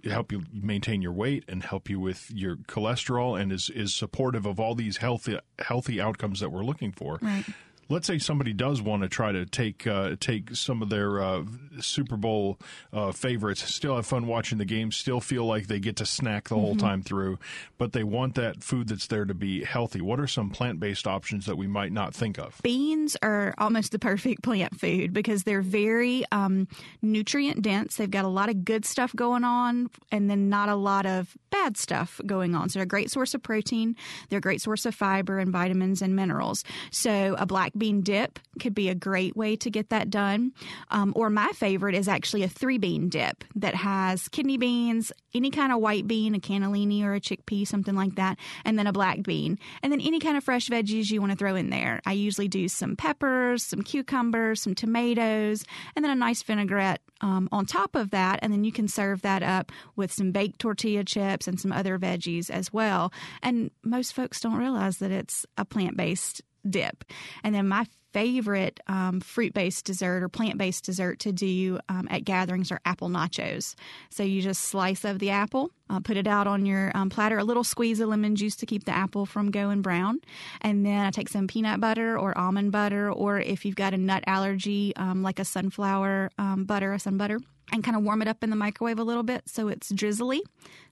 help 0.05 0.33
you 0.33 0.43
maintain 0.53 1.01
your 1.03 1.13
weight 1.13 1.45
and 1.49 1.63
help 1.63 1.89
you 1.89 2.01
with 2.01 2.31
your 2.33 2.57
cholesterol 2.57 3.41
and 3.41 3.53
is 3.53 3.71
is 3.71 3.95
supportive 3.95 4.47
of 4.47 4.59
all 4.61 4.75
these 4.75 4.97
healthy 4.99 5.39
healthy 5.59 6.01
outcomes 6.01 6.41
that 6.41 6.51
we're 6.51 6.65
looking 6.65 6.93
for. 6.93 7.19
Right. 7.23 7.45
Let's 7.89 8.07
say 8.07 8.19
somebody 8.19 8.53
does 8.53 8.83
want 8.83 9.03
to 9.03 9.09
try 9.09 9.31
to 9.33 9.47
take 9.47 9.87
uh, 9.87 10.17
take 10.19 10.57
some 10.57 10.83
of 10.83 10.89
their 10.89 11.23
uh, 11.23 11.45
Super 11.81 12.17
Bowl 12.17 12.59
uh, 12.93 13.13
favorites, 13.13 13.63
still 13.73 13.95
have 13.97 14.07
fun 14.07 14.27
watching 14.27 14.59
the 14.59 14.65
game, 14.65 14.91
still 14.91 15.21
feel 15.21 15.45
like 15.47 15.69
they 15.69 15.79
get 15.79 15.97
to 15.97 16.07
snack 16.07 16.49
the 16.49 16.57
whole 16.57 16.75
Mhm. 16.75 16.81
time 16.81 17.03
through, 17.03 17.39
but 17.79 17.93
they 17.93 18.03
want 18.03 18.35
that 18.35 18.65
food 18.65 18.89
that's 18.89 19.07
there 19.07 19.25
to 19.25 19.35
be 19.35 19.63
healthy. 19.63 20.01
What 20.01 20.19
are 20.19 20.27
some 20.27 20.51
plant 20.51 20.81
based 20.81 21.07
options 21.07 21.47
that 21.47 21.57
we 21.57 21.67
might 21.69 21.93
not 21.93 22.13
think 22.15 22.39
of? 22.39 22.61
Beans 22.63 23.17
are 23.23 23.55
almost 23.59 23.93
the 23.93 23.99
perfect 24.01 24.43
plant 24.43 24.81
food 24.81 25.13
because 25.13 25.45
they're 25.45 25.63
very 25.63 26.25
um, 26.33 26.67
nutrient 27.03 27.63
dense. 27.63 27.97
They've 27.97 28.11
got 28.11 28.25
a 28.25 28.29
lot 28.29 28.49
of 28.49 28.65
good 28.65 28.85
stuff 28.85 29.15
going 29.15 29.45
on 29.45 29.91
and 30.11 30.29
then 30.29 30.49
not 30.49 30.69
a 30.69 30.75
lot 30.75 31.07
of 31.07 31.37
bad 31.51 31.77
stuff 31.77 32.21
going 32.27 32.55
on. 32.55 32.69
So 32.69 32.79
they're 32.79 32.85
a 32.85 32.87
great 32.87 33.11
source 33.11 33.33
of 33.35 33.43
protein. 33.43 33.95
They're 34.29 34.39
a 34.39 34.43
great 34.43 34.61
source 34.61 34.87
of 34.87 34.95
fiber 34.95 35.39
and 35.39 35.53
vitamins 35.53 36.03
and 36.03 36.17
minerals. 36.17 36.65
So 36.91 37.37
a 37.39 37.47
black 37.47 37.73
bean 37.79 38.01
dip 38.03 38.39
could 38.61 38.75
be 38.75 38.89
a 38.89 38.95
great 38.95 39.37
way 39.37 39.57
to 39.57 39.71
get 39.71 39.91
that 39.91 40.11
done. 40.11 40.53
Um, 40.91 41.13
or 41.17 41.31
my 41.31 41.49
favorite 41.55 41.95
is 41.95 42.09
actually 42.09 42.43
a 42.43 42.49
three 42.49 42.79
bean 42.79 43.09
dip 43.09 43.45
that 43.55 43.75
has 43.75 44.29
kidney 44.29 44.57
beans, 44.57 45.13
any 45.35 45.51
kind 45.51 45.73
of 45.73 45.81
white 45.81 46.07
bean, 46.07 46.35
a 46.35 46.39
cannellini 46.39 47.03
or 47.03 47.15
a 47.15 47.21
chickpea, 47.21 47.67
something 47.67 47.95
like 47.95 48.15
that, 48.17 48.39
and 48.65 48.79
then 48.79 48.87
a 48.87 48.93
black 48.93 49.23
bean. 49.23 49.59
And 49.83 49.93
then 49.93 50.01
any 50.01 50.21
kind 50.21 50.37
of 50.37 50.45
fresh 50.45 50.69
veggies 50.69 51.11
you 51.11 51.21
want 51.21 51.33
to 51.33 51.39
throw 51.39 51.55
in 51.55 51.71
there. 51.71 52.01
I 52.07 52.13
usually 52.13 52.49
do 52.49 52.69
some 52.69 52.97
peppers, 52.97 53.65
some 53.65 53.83
cucumbers, 53.83 54.63
some 54.63 54.75
tomatoes, 54.75 55.65
and 55.95 56.05
then 56.05 56.13
a 56.13 56.17
nice 56.17 56.43
vinaigrette 56.43 57.03
um, 57.21 57.49
on 57.53 57.67
top 57.67 57.95
of 57.95 58.11
that. 58.11 58.41
And 58.43 58.53
then 58.53 58.65
you 58.65 58.73
can 58.73 58.89
serve 58.89 59.23
that 59.23 59.43
up 59.43 59.73
with 59.95 60.13
some 60.13 60.33
baked 60.33 60.59
tortilla 60.59 61.05
chips 61.05 61.47
and 61.49 61.61
some 61.61 61.73
other 61.73 61.99
veggies 61.99 62.51
as 62.51 62.73
well. 62.73 63.13
And 63.43 63.71
most 63.83 64.15
folks 64.15 64.41
don't 64.41 64.57
realize 64.57 64.99
that 64.99 65.11
it's 65.11 65.47
a 65.57 65.65
plant 65.65 65.97
based 65.97 66.43
dip. 66.67 67.05
And 67.43 67.55
then 67.55 67.69
my 67.69 67.87
favorite 68.13 68.81
um, 68.87 69.21
fruit 69.21 69.53
based 69.53 69.85
dessert 69.85 70.23
or 70.23 70.29
plant 70.31 70.57
based 70.57 70.85
dessert 70.85 71.19
to 71.19 71.33
do 71.33 71.79
um, 71.91 72.09
at 72.11 72.25
gatherings 72.25 72.73
are 72.73 72.81
apple 72.87 73.11
nachos. 73.11 73.75
So 74.09 74.23
you 74.23 74.41
just 74.41 74.63
slice 74.63 75.05
of 75.05 75.19
the 75.19 75.29
apple, 75.29 75.71
uh, 75.91 76.01
put 76.01 76.17
it 76.17 76.27
out 76.27 76.47
on 76.47 76.65
your 76.65 76.93
um, 76.95 77.11
platter, 77.11 77.37
a 77.37 77.45
little 77.45 77.63
squeeze 77.63 78.01
of 78.01 78.09
lemon 78.09 78.35
juice 78.35 78.57
to 78.57 78.67
keep 78.67 78.85
the 78.85 78.97
apple 78.97 79.27
from 79.27 79.51
going 79.51 79.83
brown. 79.83 80.21
And 80.63 80.87
then 80.87 81.05
I 81.05 81.11
take 81.11 81.29
some 81.29 81.47
peanut 81.47 81.79
butter 81.79 82.19
or 82.19 82.37
almond 82.39 82.73
butter, 82.73 83.13
or 83.13 83.39
if 83.39 83.67
you've 83.67 83.77
got 83.77 83.93
a 83.93 83.99
nut 83.99 84.25
allergy, 84.27 84.97
um, 84.97 85.23
like 85.23 85.39
a 85.39 85.45
sunflower 85.45 86.31
um, 86.39 86.65
butter, 86.65 86.95
a 86.95 86.99
sun 86.99 87.19
butter. 87.19 87.39
And 87.73 87.83
kind 87.83 87.97
of 87.97 88.05
warm 88.05 88.23
it 88.23 88.29
up 88.29 88.45
in 88.45 88.51
the 88.51 88.57
microwave 88.57 89.01
a 89.01 89.05
little 89.05 89.25
bit 89.25 89.43
so 89.47 89.67
it's 89.67 89.91
drizzly. 89.91 90.41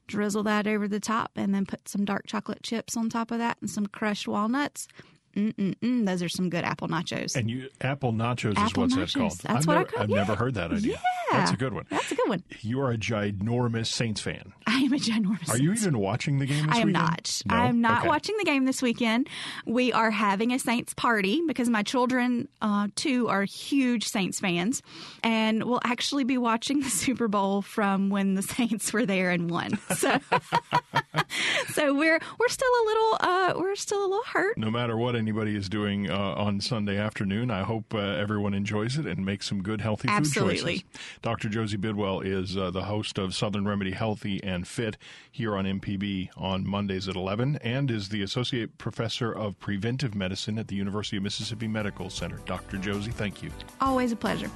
Drizzle 0.08 0.42
that 0.42 0.66
over 0.66 0.88
the 0.88 0.98
top, 0.98 1.30
and 1.36 1.54
then 1.54 1.64
put 1.64 1.88
some 1.88 2.04
dark 2.04 2.26
chocolate 2.26 2.64
chips 2.64 2.96
on 2.96 3.08
top 3.08 3.30
of 3.30 3.38
that 3.38 3.56
and 3.60 3.70
some 3.70 3.86
crushed 3.86 4.26
walnuts. 4.26 4.88
Mm-mm-mm. 5.34 6.06
Those 6.06 6.22
are 6.22 6.28
some 6.28 6.48
good 6.50 6.64
apple 6.64 6.88
nachos. 6.88 7.36
And 7.36 7.50
you 7.50 7.68
apple 7.80 8.12
nachos 8.12 8.52
is 8.52 8.58
Apple 8.58 8.82
what's 8.84 8.94
that 8.96 9.12
called? 9.12 9.32
That's 9.42 9.46
I've 9.46 9.66
what 9.66 9.76
I 9.76 9.80
never, 9.80 9.90
call- 9.90 10.02
I've 10.02 10.10
yeah. 10.10 10.16
never 10.16 10.34
heard 10.36 10.54
that 10.54 10.72
idea. 10.72 10.92
Yeah, 11.32 11.38
That's 11.38 11.50
a 11.52 11.56
good 11.56 11.72
one. 11.74 11.86
That's 11.90 12.12
a 12.12 12.14
good 12.14 12.28
one. 12.28 12.42
You 12.60 12.80
are 12.80 12.90
a 12.92 12.96
ginormous 12.98 13.86
Saints 13.86 14.20
fan. 14.20 14.52
I 14.66 14.78
am 14.78 14.92
a 14.92 14.96
ginormous. 14.96 15.50
Are 15.50 15.58
you 15.58 15.72
even 15.72 15.98
watching 15.98 16.38
the 16.38 16.46
game 16.46 16.66
this 16.66 16.76
I 16.76 16.80
am 16.80 16.88
weekend? 16.88 16.92
not. 16.92 17.42
No? 17.46 17.54
I 17.54 17.66
am 17.66 17.80
not 17.80 17.98
Okay. 18.00 18.08
watching 18.08 18.36
the 18.38 18.44
game 18.44 18.64
this 18.64 18.80
weekend. 18.82 19.28
We 19.66 19.92
are 19.92 20.10
having 20.10 20.52
a 20.52 20.58
Saints 20.58 20.94
party 20.94 21.42
because 21.46 21.68
my 21.68 21.82
children, 21.82 22.48
uh, 22.62 22.88
too, 22.94 23.28
are 23.28 23.44
huge 23.44 24.06
Saints 24.08 24.40
fans, 24.40 24.82
and 25.22 25.64
we'll 25.64 25.80
actually 25.84 26.24
be 26.24 26.38
watching 26.38 26.80
the 26.80 26.90
Super 26.90 27.28
Bowl 27.28 27.62
from 27.62 28.10
when 28.10 28.34
the 28.34 28.42
Saints 28.54 28.92
were 28.92 29.06
there 29.06 29.30
and 29.30 29.50
won. 29.50 29.78
So, 29.96 30.18
so 31.72 31.94
we're 31.94 32.18
we're 32.38 32.48
still 32.48 32.68
a 32.68 32.84
little 32.86 33.16
uh, 33.20 33.54
we're 33.56 33.76
still 33.76 34.00
a 34.00 34.08
little 34.08 34.24
hurt. 34.24 34.58
No 34.58 34.70
matter 34.70 34.96
what 34.96 35.16
anybody 35.24 35.56
is 35.56 35.70
doing 35.70 36.10
uh, 36.10 36.14
on 36.36 36.60
Sunday 36.60 36.98
afternoon, 36.98 37.50
I 37.50 37.62
hope 37.62 37.94
uh, 37.94 37.98
everyone 37.98 38.52
enjoys 38.52 38.98
it 38.98 39.06
and 39.06 39.24
makes 39.24 39.48
some 39.48 39.62
good, 39.62 39.80
healthy 39.80 40.06
food 40.06 40.14
Absolutely. 40.14 40.74
choices. 40.74 40.84
Dr. 41.22 41.48
Josie 41.48 41.78
Bidwell 41.78 42.20
is 42.20 42.58
uh, 42.58 42.70
the 42.70 42.82
host 42.84 43.16
of 43.16 43.34
Southern 43.34 43.66
Remedy 43.66 43.92
Healthy 43.92 44.44
and 44.44 44.68
Fit 44.68 44.98
here 45.32 45.56
on 45.56 45.64
MPB 45.64 46.28
on 46.36 46.68
Mondays 46.68 47.08
at 47.08 47.16
11 47.16 47.56
and 47.62 47.90
is 47.90 48.10
the 48.10 48.20
Associate 48.20 48.76
Professor 48.76 49.32
of 49.32 49.58
Preventive 49.58 50.14
Medicine 50.14 50.58
at 50.58 50.68
the 50.68 50.76
University 50.76 51.16
of 51.16 51.22
Mississippi 51.22 51.68
Medical 51.68 52.10
Center. 52.10 52.38
Dr. 52.44 52.76
Josie, 52.76 53.10
thank 53.10 53.42
you. 53.42 53.50
Always 53.80 54.12
a 54.12 54.16
pleasure. 54.16 54.50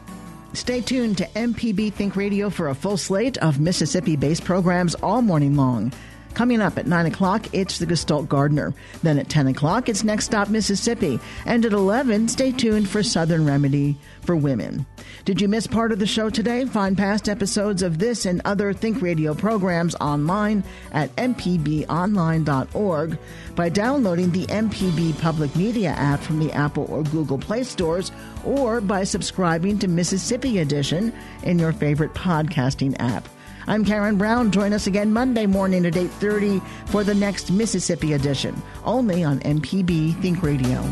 Stay 0.53 0.83
tuned 0.83 1.17
to 1.17 1.25
MPB 1.29 1.95
Think 1.95 2.15
Radio 2.15 2.51
for 2.51 2.69
a 2.69 2.75
full 2.75 2.99
slate 2.99 3.39
of 3.39 3.59
Mississippi 3.59 4.17
based 4.17 4.45
programs 4.45 4.95
all 4.97 5.23
morning 5.23 5.57
long. 5.57 5.95
Coming 6.39 6.61
up 6.61 6.79
at 6.79 6.87
9 6.87 7.07
o'clock, 7.07 7.53
it's 7.53 7.79
the 7.79 7.87
Gestalt 7.87 8.29
Gardener. 8.29 8.73
Then 9.03 9.19
at 9.19 9.29
10 9.29 9.49
o'clock, 9.49 9.89
it's 9.89 10.05
Next 10.05 10.27
Stop 10.27 10.49
Mississippi. 10.49 11.19
And 11.45 11.67
at 11.67 11.73
11, 11.73 12.29
stay 12.29 12.53
tuned 12.53 12.89
for 12.89 13.03
Southern 13.03 13.45
Remedy 13.45 13.99
for 14.21 14.37
Women. 14.37 14.87
Did 15.25 15.41
you 15.41 15.49
miss 15.49 15.67
part 15.67 15.91
of 15.91 15.99
the 15.99 16.07
show 16.07 16.31
today? 16.31 16.65
Find 16.65 16.97
past 16.97 17.29
episodes 17.29 17.83
of 17.83 17.99
this 17.99 18.25
and 18.25 18.41
other 18.45 18.73
Think 18.73 19.03
Radio 19.03 19.35
programs 19.35 19.97
online 19.97 20.63
at 20.93 21.15
mpbonline.org 21.17 23.19
by 23.57 23.69
downloading 23.69 24.31
the 24.31 24.47
MPB 24.47 25.21
Public 25.21 25.57
Media 25.57 25.91
app 25.91 26.21
from 26.21 26.39
the 26.39 26.53
Apple 26.53 26.87
or 26.89 27.03
Google 27.03 27.39
Play 27.39 27.65
stores 27.65 28.13
or 28.45 28.81
by 28.81 29.03
subscribing 29.03 29.77
to 29.81 29.89
Mississippi 29.89 30.61
Edition 30.61 31.13
in 31.43 31.59
your 31.59 31.73
favorite 31.73 32.15
podcasting 32.15 32.95
app. 33.01 33.29
I'm 33.69 33.85
Karen 33.85 34.17
Brown. 34.17 34.51
Join 34.51 34.73
us 34.73 34.87
again 34.87 35.13
Monday 35.13 35.45
morning 35.45 35.85
at 35.85 35.95
8:30 35.95 36.63
for 36.87 37.05
the 37.05 37.15
next 37.15 37.53
Mississippi 37.53 38.15
edition, 38.15 38.63
only 38.83 39.23
on 39.23 39.41
MPB 39.41 40.15
Think 40.23 40.43
Radio. 40.43 40.83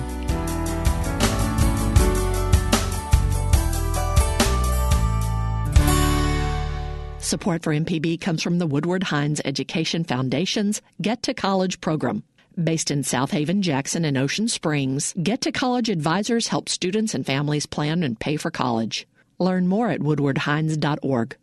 Support 7.19 7.63
for 7.63 7.73
MPB 7.73 8.21
comes 8.21 8.43
from 8.43 8.59
the 8.59 8.67
Woodward 8.67 9.05
Hines 9.05 9.41
Education 9.43 10.05
Foundation's 10.05 10.83
Get 11.01 11.23
to 11.23 11.33
College 11.33 11.81
program. 11.81 12.25
Based 12.63 12.91
in 12.91 13.01
Southaven, 13.01 13.63
Jackson, 13.63 14.05
and 14.05 14.19
Ocean 14.19 14.49
Springs, 14.49 15.15
Get 15.23 15.41
to 15.41 15.51
College 15.51 15.89
advisors 15.89 16.49
help 16.49 16.69
students 16.69 17.15
and 17.15 17.25
families 17.25 17.65
plan 17.65 18.03
and 18.03 18.21
pay 18.21 18.37
for 18.37 18.51
college. 18.51 19.07
Learn 19.39 19.67
more 19.67 19.89
at 19.89 20.01
woodwardhines.org. 20.01 21.37